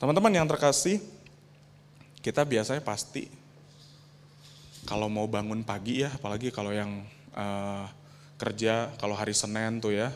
Teman-teman 0.00 0.32
yang 0.32 0.48
terkasih, 0.48 1.04
kita 2.24 2.48
biasanya 2.48 2.80
pasti 2.80 3.28
kalau 4.88 5.12
mau 5.12 5.28
bangun 5.28 5.60
pagi 5.62 6.02
ya, 6.02 6.10
apalagi 6.10 6.48
kalau 6.48 6.72
yang 6.72 7.04
uh, 7.36 7.86
kerja, 8.40 8.90
kalau 8.96 9.14
hari 9.14 9.36
Senin 9.36 9.78
tuh 9.78 9.94
ya, 9.94 10.10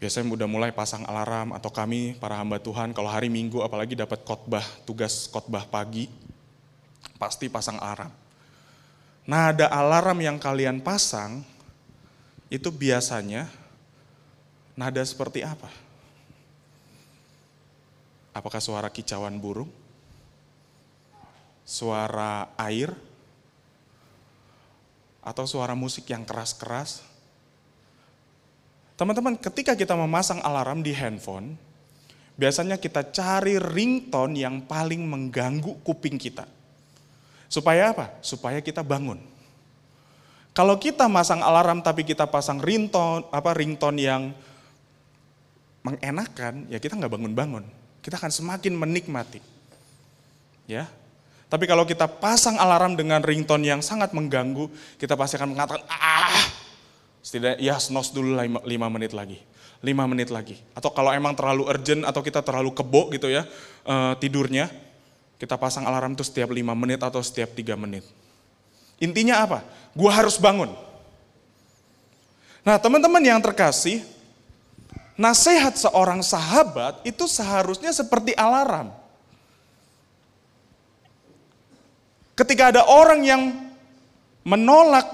biasanya 0.00 0.32
udah 0.32 0.48
mulai 0.48 0.70
pasang 0.72 1.04
alarm 1.04 1.52
atau 1.52 1.68
kami 1.68 2.16
para 2.16 2.36
hamba 2.40 2.56
Tuhan 2.56 2.96
kalau 2.96 3.12
hari 3.12 3.28
Minggu 3.28 3.60
apalagi 3.60 3.92
dapat 3.92 4.24
khotbah, 4.24 4.64
tugas 4.88 5.28
khotbah 5.28 5.68
pagi, 5.68 6.08
pasti 7.20 7.52
pasang 7.52 7.76
alarm. 7.76 8.12
Nah 9.28 9.52
ada 9.52 9.68
alarm 9.68 10.24
yang 10.24 10.40
kalian 10.40 10.80
pasang, 10.80 11.44
itu 12.50 12.68
biasanya 12.74 13.46
nada 14.74 14.98
seperti 15.06 15.46
apa? 15.46 15.70
Apakah 18.34 18.58
suara 18.58 18.90
kicauan 18.90 19.38
burung? 19.38 19.70
Suara 21.62 22.50
air? 22.58 22.90
Atau 25.22 25.46
suara 25.46 25.78
musik 25.78 26.10
yang 26.10 26.26
keras-keras? 26.26 27.06
Teman-teman, 28.98 29.38
ketika 29.38 29.78
kita 29.78 29.94
memasang 29.94 30.42
alarm 30.42 30.82
di 30.82 30.90
handphone, 30.90 31.54
biasanya 32.34 32.76
kita 32.82 33.14
cari 33.14 33.62
ringtone 33.62 34.42
yang 34.42 34.66
paling 34.66 35.06
mengganggu 35.06 35.78
kuping 35.86 36.18
kita. 36.18 36.50
Supaya 37.46 37.94
apa? 37.94 38.18
Supaya 38.26 38.58
kita 38.58 38.82
bangun. 38.82 39.29
Kalau 40.50 40.76
kita 40.76 41.06
masang 41.06 41.40
alarm 41.40 41.80
tapi 41.80 42.02
kita 42.02 42.26
pasang 42.26 42.58
ringtone, 42.58 43.26
apa 43.30 43.54
ringtone 43.54 43.98
yang 44.02 44.22
mengenakan, 45.86 46.68
ya 46.68 46.76
kita 46.82 46.98
nggak 46.98 47.12
bangun-bangun 47.12 47.80
kita 48.00 48.16
akan 48.16 48.32
semakin 48.32 48.72
menikmati. 48.76 49.40
Ya. 50.64 50.88
Tapi 51.50 51.66
kalau 51.66 51.82
kita 51.82 52.06
pasang 52.06 52.56
alarm 52.56 52.94
dengan 52.94 53.20
ringtone 53.20 53.66
yang 53.66 53.80
sangat 53.82 54.14
mengganggu, 54.14 54.70
kita 54.96 55.18
pasti 55.18 55.34
akan 55.36 55.50
mengatakan, 55.52 55.82
ah, 55.90 56.46
setidaknya 57.20 57.58
ya 57.58 57.76
snos 57.76 58.14
dulu 58.14 58.38
lima 58.64 58.88
menit 58.88 59.12
lagi. 59.12 59.38
lima 59.80 60.04
menit 60.04 60.28
lagi. 60.28 60.60
Atau 60.76 60.92
kalau 60.92 61.08
emang 61.08 61.32
terlalu 61.32 61.64
urgent 61.64 62.04
atau 62.04 62.20
kita 62.20 62.44
terlalu 62.44 62.68
kebo 62.76 63.08
gitu 63.16 63.32
ya 63.32 63.48
uh, 63.88 64.12
tidurnya, 64.20 64.68
kita 65.40 65.56
pasang 65.56 65.88
alarm 65.88 66.12
itu 66.12 66.20
setiap 66.20 66.52
lima 66.52 66.76
menit 66.76 67.00
atau 67.00 67.24
setiap 67.24 67.56
tiga 67.56 67.80
menit. 67.80 68.04
Intinya 69.00 69.42
apa? 69.42 69.58
Gua 69.96 70.12
harus 70.12 70.36
bangun. 70.36 70.70
Nah 72.60 72.76
teman-teman 72.76 73.24
yang 73.24 73.40
terkasih, 73.40 74.04
Nasihat 75.20 75.76
seorang 75.76 76.24
sahabat 76.24 77.04
itu 77.04 77.28
seharusnya 77.28 77.92
seperti 77.92 78.32
alarm. 78.32 78.88
Ketika 82.32 82.72
ada 82.72 82.88
orang 82.88 83.20
yang 83.20 83.52
menolak 84.48 85.04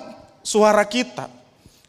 suara 0.46 0.87
kita, 0.87 1.27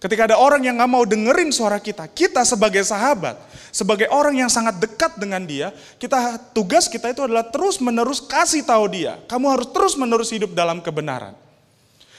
ketika 0.02 0.34
ada 0.34 0.42
orang 0.42 0.66
yang 0.66 0.82
nggak 0.82 0.90
mau 0.90 1.06
dengerin 1.06 1.54
suara 1.54 1.78
kita, 1.78 2.10
kita 2.10 2.42
sebagai 2.42 2.82
sahabat, 2.82 3.38
sebagai 3.70 4.10
orang 4.10 4.34
yang 4.34 4.50
sangat 4.50 4.82
dekat 4.82 5.14
dengan 5.22 5.46
dia, 5.46 5.70
kita 6.02 6.42
tugas 6.58 6.90
kita 6.90 7.14
itu 7.14 7.22
adalah 7.22 7.46
terus 7.46 7.78
menerus 7.78 8.18
kasih 8.18 8.66
tahu 8.66 8.90
dia, 8.90 9.22
kamu 9.30 9.46
harus 9.54 9.70
terus 9.70 9.94
menerus 9.94 10.34
hidup 10.34 10.58
dalam 10.58 10.82
kebenaran. 10.82 11.38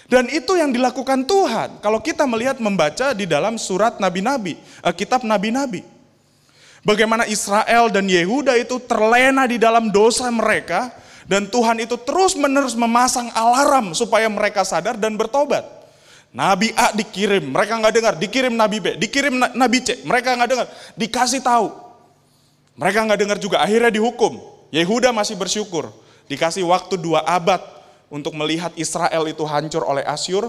Dan 0.08 0.24
itu 0.32 0.56
yang 0.56 0.72
dilakukan 0.72 1.28
Tuhan. 1.28 1.84
Kalau 1.84 2.00
kita 2.00 2.24
melihat 2.24 2.56
membaca 2.56 3.12
di 3.12 3.28
dalam 3.28 3.60
surat 3.60 4.00
nabi-nabi, 4.00 4.56
eh, 4.56 4.94
kitab 4.96 5.20
nabi-nabi. 5.20 5.84
Bagaimana 6.80 7.28
Israel 7.28 7.92
dan 7.92 8.08
Yehuda 8.08 8.56
itu 8.56 8.80
terlena 8.88 9.44
di 9.44 9.60
dalam 9.60 9.92
dosa 9.92 10.32
mereka. 10.32 10.88
Dan 11.28 11.44
Tuhan 11.44 11.76
itu 11.76 12.00
terus 12.00 12.32
menerus 12.32 12.72
memasang 12.72 13.28
alarm 13.36 13.92
supaya 13.92 14.24
mereka 14.32 14.64
sadar 14.64 14.96
dan 14.96 15.12
bertobat. 15.12 15.60
Nabi 16.32 16.72
A 16.72 16.88
dikirim, 16.96 17.44
mereka 17.52 17.76
nggak 17.76 17.92
dengar. 17.92 18.14
Dikirim 18.16 18.56
Nabi 18.56 18.80
B, 18.80 18.86
dikirim 18.96 19.36
Nabi 19.36 19.78
C, 19.84 20.00
mereka 20.08 20.32
nggak 20.32 20.48
dengar. 20.48 20.66
Dikasih 20.96 21.44
tahu, 21.44 21.68
mereka 22.80 23.04
nggak 23.04 23.20
dengar 23.20 23.38
juga. 23.40 23.60
Akhirnya 23.60 23.92
dihukum. 23.92 24.40
Yehuda 24.72 25.12
masih 25.12 25.36
bersyukur. 25.36 25.92
Dikasih 26.32 26.64
waktu 26.64 26.96
dua 26.96 27.20
abad 27.28 27.60
untuk 28.08 28.32
melihat 28.32 28.72
Israel 28.76 29.28
itu 29.28 29.44
hancur 29.44 29.84
oleh 29.84 30.04
Asyur. 30.04 30.48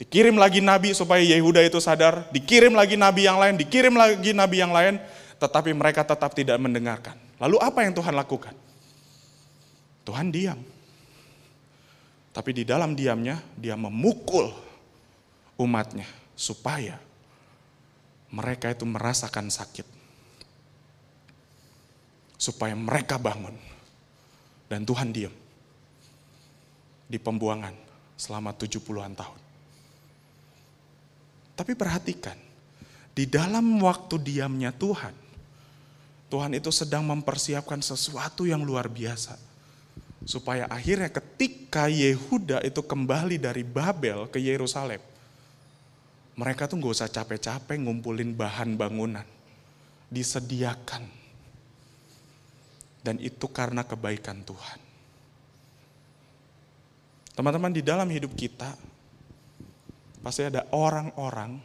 Dikirim 0.00 0.34
lagi 0.34 0.58
nabi 0.58 0.96
supaya 0.96 1.22
Yehuda 1.22 1.62
itu 1.62 1.78
sadar, 1.78 2.26
dikirim 2.34 2.74
lagi 2.74 2.98
nabi 2.98 3.22
yang 3.22 3.38
lain, 3.38 3.54
dikirim 3.54 3.94
lagi 3.94 4.34
nabi 4.34 4.58
yang 4.58 4.74
lain, 4.74 4.98
tetapi 5.38 5.70
mereka 5.70 6.02
tetap 6.02 6.34
tidak 6.34 6.58
mendengarkan. 6.58 7.14
Lalu 7.38 7.62
apa 7.62 7.86
yang 7.86 7.94
Tuhan 7.94 8.10
lakukan? 8.18 8.50
Tuhan 10.02 10.34
diam. 10.34 10.58
Tapi 12.34 12.50
di 12.50 12.64
dalam 12.66 12.98
diamnya, 12.98 13.38
dia 13.54 13.78
memukul 13.78 14.50
umatnya 15.60 16.08
supaya 16.34 16.98
mereka 18.32 18.74
itu 18.74 18.82
merasakan 18.88 19.52
sakit. 19.52 19.86
Supaya 22.40 22.74
mereka 22.74 23.22
bangun. 23.22 23.54
Dan 24.66 24.82
Tuhan 24.82 25.14
diam 25.14 25.41
di 27.12 27.20
pembuangan 27.20 27.76
selama 28.16 28.56
70-an 28.56 29.12
tahun. 29.12 29.40
Tapi 31.52 31.76
perhatikan, 31.76 32.38
di 33.12 33.28
dalam 33.28 33.76
waktu 33.84 34.16
diamnya 34.16 34.72
Tuhan, 34.72 35.12
Tuhan 36.32 36.56
itu 36.56 36.72
sedang 36.72 37.04
mempersiapkan 37.04 37.84
sesuatu 37.84 38.48
yang 38.48 38.64
luar 38.64 38.88
biasa. 38.88 39.36
Supaya 40.24 40.64
akhirnya 40.70 41.12
ketika 41.12 41.92
Yehuda 41.92 42.64
itu 42.64 42.80
kembali 42.80 43.36
dari 43.36 43.60
Babel 43.66 44.30
ke 44.32 44.40
Yerusalem, 44.40 45.02
mereka 46.32 46.64
tuh 46.64 46.80
gak 46.80 46.94
usah 46.96 47.10
capek-capek 47.12 47.76
ngumpulin 47.84 48.32
bahan 48.32 48.78
bangunan. 48.80 49.26
Disediakan 50.08 51.04
Dan 53.02 53.18
itu 53.18 53.50
karena 53.50 53.82
kebaikan 53.82 54.46
Tuhan. 54.46 54.91
Teman-teman, 57.32 57.72
di 57.72 57.80
dalam 57.80 58.08
hidup 58.12 58.36
kita, 58.36 58.76
pasti 60.20 60.44
ada 60.44 60.68
orang-orang 60.70 61.58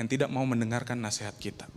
yang 0.00 0.06
tidak 0.08 0.28
mau 0.32 0.44
mendengarkan 0.48 0.96
nasihat 0.96 1.36
kita. 1.36 1.68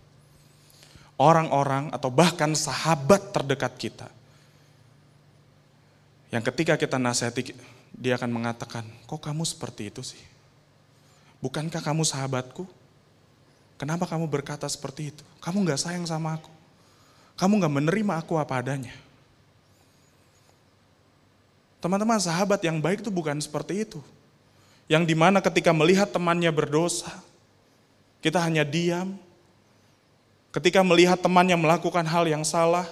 Orang-orang 1.19 1.91
atau 1.91 2.11
bahkan 2.11 2.51
sahabat 2.55 3.31
terdekat 3.31 3.73
kita. 3.75 4.07
Yang 6.33 6.49
ketika 6.49 6.73
kita 6.79 6.97
nasihati, 6.97 7.53
dia 7.93 8.17
akan 8.17 8.31
mengatakan, 8.33 8.87
kok 9.05 9.21
kamu 9.21 9.45
seperti 9.45 9.93
itu 9.93 10.01
sih? 10.01 10.23
Bukankah 11.43 11.83
kamu 11.83 12.01
sahabatku? 12.07 12.65
Kenapa 13.77 14.07
kamu 14.07 14.25
berkata 14.31 14.65
seperti 14.65 15.11
itu? 15.13 15.23
Kamu 15.43 15.61
gak 15.67 15.83
sayang 15.83 16.07
sama 16.07 16.39
aku. 16.39 16.49
Kamu 17.35 17.59
gak 17.59 17.73
menerima 17.83 18.13
aku 18.17 18.39
apa 18.39 18.63
adanya. 18.63 18.95
Teman-teman, 21.83 22.15
sahabat 22.15 22.63
yang 22.63 22.79
baik 22.79 23.03
itu 23.03 23.11
bukan 23.11 23.35
seperti 23.43 23.83
itu. 23.83 23.99
Yang 24.87 25.03
di 25.11 25.15
mana 25.19 25.43
ketika 25.43 25.75
melihat 25.75 26.07
temannya 26.07 26.47
berdosa, 26.47 27.11
kita 28.23 28.39
hanya 28.39 28.63
diam. 28.63 29.19
Ketika 30.55 30.79
melihat 30.79 31.19
temannya 31.19 31.59
melakukan 31.59 32.07
hal 32.07 32.23
yang 32.23 32.47
salah, 32.47 32.87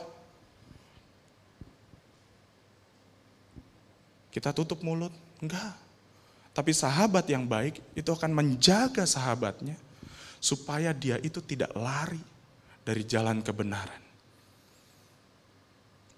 kita 4.36 4.51
tutup 4.51 4.84
mulut. 4.84 5.15
Enggak. 5.39 5.71
Tapi 6.51 6.75
sahabat 6.75 7.23
yang 7.32 7.47
baik 7.47 7.80
itu 7.95 8.12
akan 8.12 8.36
menjaga 8.36 9.08
sahabatnya 9.08 9.80
supaya 10.43 10.91
dia 10.91 11.15
itu 11.23 11.39
tidak 11.39 11.71
lari 11.80 12.19
dari 12.84 13.08
jalan 13.08 13.39
kebenaran. 13.39 14.04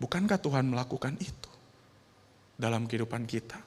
Bukankah 0.02 0.42
Tuhan 0.42 0.74
melakukan 0.74 1.14
itu 1.22 1.53
dalam 2.56 2.86
kehidupan 2.90 3.26
kita? 3.28 3.58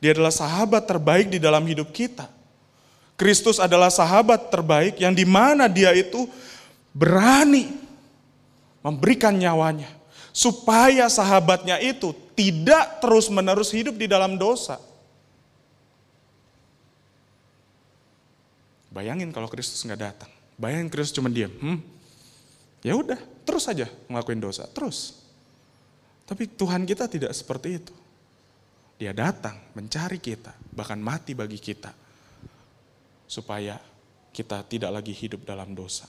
Dia 0.00 0.16
adalah 0.16 0.32
sahabat 0.32 0.88
terbaik 0.88 1.28
di 1.28 1.38
dalam 1.38 1.60
hidup 1.68 1.92
kita. 1.92 2.26
Kristus 3.20 3.60
adalah 3.60 3.92
sahabat 3.92 4.48
terbaik 4.48 4.96
yang 4.96 5.12
di 5.12 5.28
mana 5.28 5.68
dia 5.68 5.92
itu 5.92 6.24
berani 6.96 7.68
memberikan 8.80 9.36
nyawanya 9.36 9.92
supaya 10.32 11.04
sahabatnya 11.12 11.76
itu 11.84 12.16
tidak 12.32 13.04
terus-menerus 13.04 13.76
hidup 13.76 13.92
di 14.00 14.08
dalam 14.08 14.40
dosa. 14.40 14.80
Bayangin 18.88 19.30
kalau 19.30 19.52
Kristus 19.52 19.84
nggak 19.84 20.00
datang. 20.00 20.30
Bayangin 20.56 20.88
Kristus 20.88 21.14
cuma 21.14 21.28
diam. 21.28 21.52
Hmm, 21.60 21.78
ya 22.80 22.96
udah, 22.96 23.20
terus 23.44 23.68
saja 23.68 23.86
ngelakuin 24.08 24.40
dosa, 24.40 24.64
terus. 24.66 25.20
Tapi 26.24 26.48
Tuhan 26.48 26.88
kita 26.88 27.04
tidak 27.06 27.36
seperti 27.36 27.84
itu. 27.84 27.94
Dia 29.00 29.16
datang 29.16 29.56
mencari 29.72 30.20
kita, 30.20 30.52
bahkan 30.76 31.00
mati 31.00 31.32
bagi 31.32 31.56
kita 31.56 31.88
supaya 33.24 33.80
kita 34.28 34.60
tidak 34.68 34.92
lagi 35.00 35.16
hidup 35.16 35.48
dalam 35.48 35.72
dosa. 35.72 36.04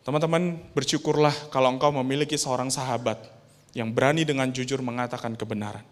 Teman-teman, 0.00 0.56
bersyukurlah 0.72 1.52
kalau 1.52 1.68
engkau 1.76 1.92
memiliki 1.92 2.40
seorang 2.40 2.72
sahabat 2.72 3.20
yang 3.76 3.92
berani 3.92 4.24
dengan 4.24 4.48
jujur 4.48 4.80
mengatakan 4.80 5.36
kebenaran. 5.36 5.84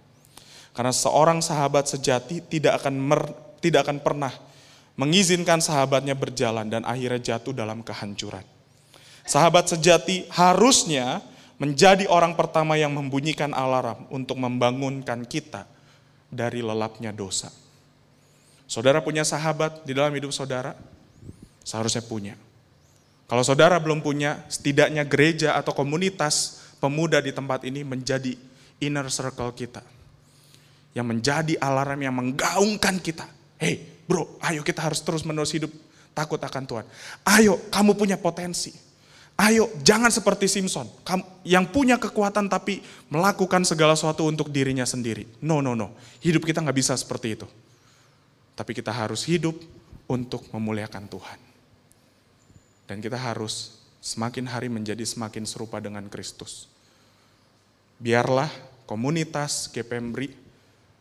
Karena 0.73 0.95
seorang 0.95 1.45
sahabat 1.45 1.85
sejati 1.85 2.41
tidak 2.49 2.81
akan 2.81 2.95
mer, 2.97 3.29
tidak 3.61 3.85
akan 3.85 4.01
pernah 4.01 4.33
mengizinkan 4.97 5.61
sahabatnya 5.61 6.17
berjalan 6.17 6.65
dan 6.73 6.83
akhirnya 6.89 7.37
jatuh 7.37 7.53
dalam 7.53 7.85
kehancuran. 7.85 8.43
Sahabat 9.29 9.69
sejati 9.69 10.25
harusnya 10.33 11.21
menjadi 11.59 12.07
orang 12.07 12.39
pertama 12.39 12.79
yang 12.79 12.95
membunyikan 12.95 13.51
alarm 13.51 14.07
untuk 14.15 14.39
membangunkan 14.39 15.27
kita 15.27 15.67
dari 16.31 16.63
lelapnya 16.63 17.11
dosa. 17.11 17.51
Saudara 18.69 19.03
punya 19.03 19.27
sahabat 19.27 19.83
di 19.83 19.93
dalam 19.93 20.15
hidup 20.15 20.31
saudara? 20.31 20.79
Seharusnya 21.67 22.05
punya. 22.05 22.39
Kalau 23.29 23.45
saudara 23.45 23.77
belum 23.77 24.01
punya, 24.01 24.41
setidaknya 24.49 25.05
gereja 25.05 25.59
atau 25.59 25.77
komunitas 25.77 26.65
pemuda 26.81 27.21
di 27.21 27.35
tempat 27.35 27.67
ini 27.69 27.85
menjadi 27.85 28.33
inner 28.81 29.11
circle 29.13 29.53
kita. 29.53 29.85
Yang 30.97 31.07
menjadi 31.07 31.55
alarm 31.61 32.01
yang 32.01 32.15
menggaungkan 32.17 32.97
kita. 33.03 33.29
Hei 33.61 33.85
bro, 34.09 34.41
ayo 34.41 34.65
kita 34.65 34.81
harus 34.81 35.05
terus 35.05 35.27
menerus 35.29 35.53
hidup 35.53 35.69
takut 36.17 36.41
akan 36.41 36.65
Tuhan. 36.65 36.87
Ayo, 37.29 37.61
kamu 37.69 37.95
punya 37.95 38.17
potensi. 38.17 38.88
Ayo, 39.39 39.71
jangan 39.87 40.11
seperti 40.11 40.51
Simpson. 40.51 40.91
Yang 41.47 41.71
punya 41.71 41.95
kekuatan 41.95 42.51
tapi 42.51 42.83
melakukan 43.07 43.63
segala 43.63 43.95
sesuatu 43.95 44.27
untuk 44.27 44.51
dirinya 44.51 44.83
sendiri. 44.83 45.31
No, 45.39 45.63
no, 45.63 45.79
no. 45.79 45.95
Hidup 46.19 46.43
kita 46.43 46.59
nggak 46.59 46.75
bisa 46.75 46.99
seperti 46.99 47.39
itu. 47.39 47.47
Tapi 48.59 48.75
kita 48.75 48.91
harus 48.91 49.23
hidup 49.31 49.55
untuk 50.11 50.43
memuliakan 50.51 51.07
Tuhan. 51.07 51.39
Dan 52.91 52.99
kita 52.99 53.15
harus 53.15 53.79
semakin 54.03 54.51
hari 54.51 54.67
menjadi 54.67 55.07
semakin 55.07 55.47
serupa 55.47 55.79
dengan 55.79 56.11
Kristus. 56.11 56.67
Biarlah 58.03 58.51
komunitas 58.91 59.71
GPMBRI, 59.71 60.35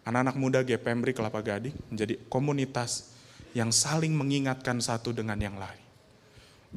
anak-anak 0.05 0.37
muda 0.37 0.59
GPMBRI 0.61 1.17
Kelapa 1.17 1.41
Gading 1.41 1.73
menjadi 1.89 2.21
komunitas 2.29 3.17
yang 3.57 3.73
saling 3.73 4.13
mengingatkan 4.13 4.77
satu 4.77 5.09
dengan 5.09 5.41
yang 5.41 5.57
lain. 5.57 5.81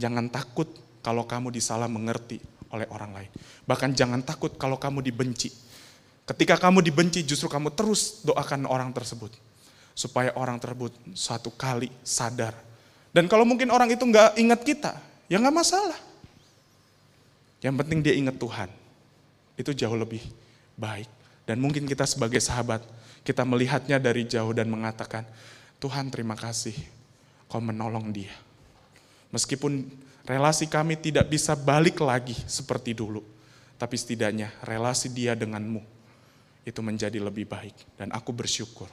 Jangan 0.00 0.32
takut 0.32 0.70
kalau 1.00 1.24
kamu 1.24 1.52
disalah 1.52 1.88
mengerti 1.88 2.40
oleh 2.70 2.86
orang 2.92 3.10
lain. 3.16 3.30
Bahkan 3.66 3.96
jangan 3.96 4.20
takut 4.22 4.54
kalau 4.56 4.78
kamu 4.78 5.02
dibenci. 5.04 5.50
Ketika 6.24 6.60
kamu 6.60 6.84
dibenci 6.84 7.26
justru 7.26 7.50
kamu 7.50 7.74
terus 7.74 8.22
doakan 8.22 8.70
orang 8.70 8.94
tersebut 8.94 9.34
supaya 9.96 10.30
orang 10.38 10.56
tersebut 10.62 10.94
satu 11.12 11.50
kali 11.50 11.90
sadar. 12.06 12.54
Dan 13.10 13.26
kalau 13.26 13.42
mungkin 13.42 13.74
orang 13.74 13.90
itu 13.90 14.06
nggak 14.06 14.38
ingat 14.38 14.60
kita, 14.62 14.92
ya 15.26 15.42
nggak 15.42 15.56
masalah. 15.56 15.98
Yang 17.60 17.74
penting 17.84 17.98
dia 18.00 18.14
ingat 18.14 18.38
Tuhan. 18.38 18.70
Itu 19.58 19.74
jauh 19.74 19.98
lebih 19.98 20.22
baik. 20.78 21.10
Dan 21.44 21.58
mungkin 21.58 21.84
kita 21.84 22.06
sebagai 22.06 22.38
sahabat, 22.38 22.80
kita 23.26 23.42
melihatnya 23.42 23.98
dari 23.98 24.24
jauh 24.24 24.54
dan 24.54 24.70
mengatakan, 24.70 25.26
Tuhan 25.82 26.08
terima 26.08 26.38
kasih 26.38 26.72
kau 27.50 27.58
menolong 27.58 28.14
dia. 28.14 28.32
Meskipun 29.34 29.90
relasi 30.28 30.66
kami 30.68 30.98
tidak 30.98 31.28
bisa 31.28 31.56
balik 31.56 32.00
lagi 32.02 32.36
seperti 32.48 32.96
dulu, 32.96 33.20
tapi 33.76 33.96
setidaknya 33.96 34.52
relasi 34.64 35.12
dia 35.12 35.38
denganmu 35.38 35.82
itu 36.64 36.80
menjadi 36.84 37.18
lebih 37.20 37.48
baik. 37.48 37.96
Dan 37.96 38.12
aku 38.12 38.32
bersyukur 38.32 38.90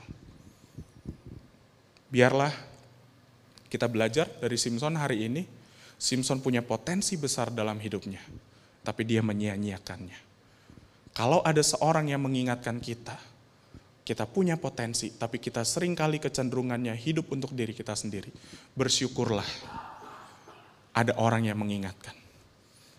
Biarlah 2.08 2.56
kita 3.68 3.92
belajar 3.92 4.32
dari 4.40 4.56
Simpson 4.56 4.96
hari 4.96 5.28
ini. 5.28 5.44
Simpson 5.98 6.38
punya 6.46 6.62
potensi 6.62 7.18
besar 7.18 7.50
dalam 7.50 7.82
hidupnya, 7.82 8.22
tapi 8.86 9.02
dia 9.02 9.26
menyia-nyiakannya. 9.26 10.30
Kalau 11.18 11.42
ada 11.42 11.66
seorang 11.66 12.14
yang 12.14 12.22
mengingatkan 12.22 12.78
kita, 12.78 13.18
kita 14.06 14.30
punya 14.30 14.62
potensi, 14.62 15.10
tapi 15.18 15.42
kita 15.42 15.66
sering 15.66 15.98
kali 15.98 16.22
kecenderungannya 16.22 16.94
hidup 16.94 17.34
untuk 17.34 17.58
diri 17.58 17.74
kita 17.74 17.98
sendiri. 17.98 18.30
Bersyukurlah 18.78 19.50
ada 20.98 21.14
orang 21.22 21.46
yang 21.46 21.62
mengingatkan. 21.62 22.18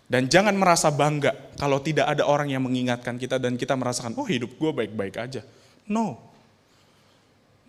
Dan 0.09 0.25
jangan 0.25 0.55
merasa 0.57 0.89
bangga 0.89 1.53
kalau 1.59 1.83
tidak 1.83 2.09
ada 2.09 2.25
orang 2.25 2.49
yang 2.49 2.65
mengingatkan 2.65 3.19
kita 3.19 3.37
dan 3.37 3.59
kita 3.59 3.75
merasakan, 3.77 4.17
oh 4.17 4.25
hidup 4.25 4.55
gue 4.57 4.71
baik-baik 4.73 5.19
aja. 5.19 5.45
No. 5.85 6.17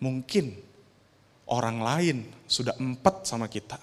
Mungkin 0.01 0.57
orang 1.51 1.77
lain 1.83 2.17
sudah 2.49 2.73
empat 2.79 3.29
sama 3.29 3.45
kita. 3.45 3.77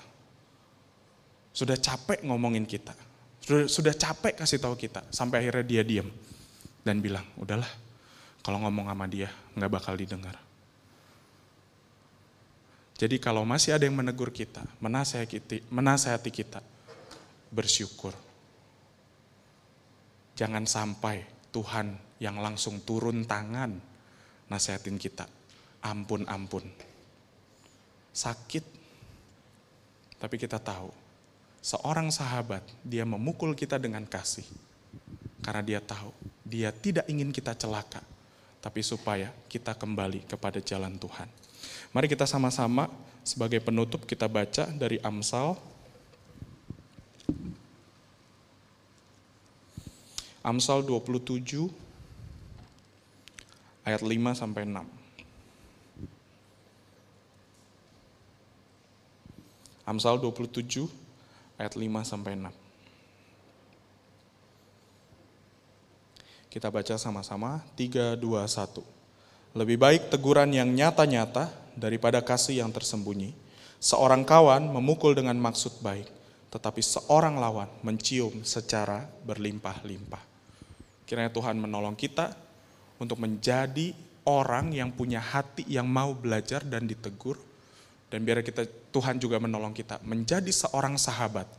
Sudah 1.55 1.79
capek 1.79 2.27
ngomongin 2.27 2.67
kita. 2.67 2.97
Sudah, 3.39 3.71
sudah 3.71 3.95
capek 3.95 4.43
kasih 4.43 4.59
tahu 4.59 4.75
kita. 4.75 5.07
Sampai 5.15 5.47
akhirnya 5.47 5.63
dia 5.63 5.83
diam. 5.87 6.09
Dan 6.83 6.99
bilang, 6.99 7.29
udahlah 7.39 7.69
kalau 8.43 8.59
ngomong 8.65 8.91
sama 8.91 9.07
dia 9.07 9.31
nggak 9.55 9.71
bakal 9.71 9.95
didengar. 9.95 10.48
Jadi 12.99 13.23
kalau 13.23 13.47
masih 13.47 13.79
ada 13.79 13.87
yang 13.87 13.95
menegur 13.95 14.35
kita, 14.35 14.67
menasehati, 14.83 16.31
kita, 16.35 16.59
bersyukur. 17.55 18.11
Jangan 20.35 20.67
sampai 20.67 21.23
Tuhan 21.55 21.95
yang 22.19 22.43
langsung 22.43 22.83
turun 22.83 23.23
tangan 23.23 23.71
nasehatin 24.51 24.99
kita. 24.99 25.31
Ampun, 25.87 26.27
ampun 26.27 26.67
sakit. 28.19 28.65
Tapi 30.19 30.35
kita 30.35 30.59
tahu, 30.59 30.91
seorang 31.63 32.11
sahabat, 32.11 32.67
dia 32.83 33.07
memukul 33.07 33.55
kita 33.55 33.79
dengan 33.79 34.03
kasih. 34.03 34.45
Karena 35.39 35.63
dia 35.63 35.79
tahu, 35.79 36.11
dia 36.43 36.75
tidak 36.75 37.07
ingin 37.07 37.31
kita 37.31 37.55
celaka, 37.55 38.03
tapi 38.59 38.83
supaya 38.83 39.31
kita 39.47 39.79
kembali 39.79 40.27
kepada 40.27 40.59
jalan 40.59 40.99
Tuhan. 40.99 41.31
Mari 41.93 42.07
kita 42.07 42.29
sama-sama 42.29 42.93
sebagai 43.25 43.61
penutup 43.61 44.05
kita 44.05 44.29
baca 44.29 44.69
dari 44.73 45.01
Amsal. 45.01 45.57
Amsal 50.45 50.81
27 50.85 51.69
ayat 53.85 54.01
5 54.01 54.37
sampai 54.37 54.65
6. 54.65 54.85
Amsal 59.89 60.21
27 60.21 60.85
ayat 61.57 61.73
5 61.73 62.05
sampai 62.05 62.37
6. 62.37 62.53
Kita 66.49 66.69
baca 66.69 66.95
sama-sama 67.01 67.65
3 67.77 68.17
2 68.17 68.45
1. 68.45 68.98
Lebih 69.59 69.75
baik 69.75 70.15
teguran 70.15 70.55
yang 70.55 70.71
nyata-nyata 70.71 71.51
daripada 71.75 72.23
kasih 72.23 72.63
yang 72.63 72.71
tersembunyi. 72.71 73.35
Seorang 73.83 74.23
kawan 74.23 74.71
memukul 74.71 75.19
dengan 75.19 75.35
maksud 75.35 75.83
baik, 75.83 76.07
tetapi 76.55 76.79
seorang 76.79 77.43
lawan 77.43 77.67
mencium 77.83 78.47
secara 78.47 79.11
berlimpah-limpah. 79.27 80.23
Kiranya 81.03 81.35
Tuhan 81.35 81.59
menolong 81.59 81.99
kita 81.99 82.39
untuk 83.03 83.19
menjadi 83.19 83.91
orang 84.31 84.71
yang 84.79 84.95
punya 84.95 85.19
hati 85.19 85.67
yang 85.67 85.91
mau 85.91 86.15
belajar 86.15 86.63
dan 86.63 86.87
ditegur. 86.87 87.35
Dan 88.15 88.23
biar 88.23 88.47
kita 88.47 88.63
Tuhan 88.95 89.19
juga 89.19 89.43
menolong 89.43 89.75
kita 89.75 89.99
menjadi 90.07 90.55
seorang 90.55 90.95
sahabat 90.95 91.51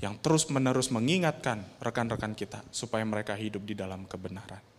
yang 0.00 0.16
terus-menerus 0.24 0.88
mengingatkan 0.88 1.60
rekan-rekan 1.84 2.32
kita 2.32 2.64
supaya 2.72 3.04
mereka 3.04 3.36
hidup 3.36 3.60
di 3.68 3.76
dalam 3.76 4.08
kebenaran. 4.08 4.71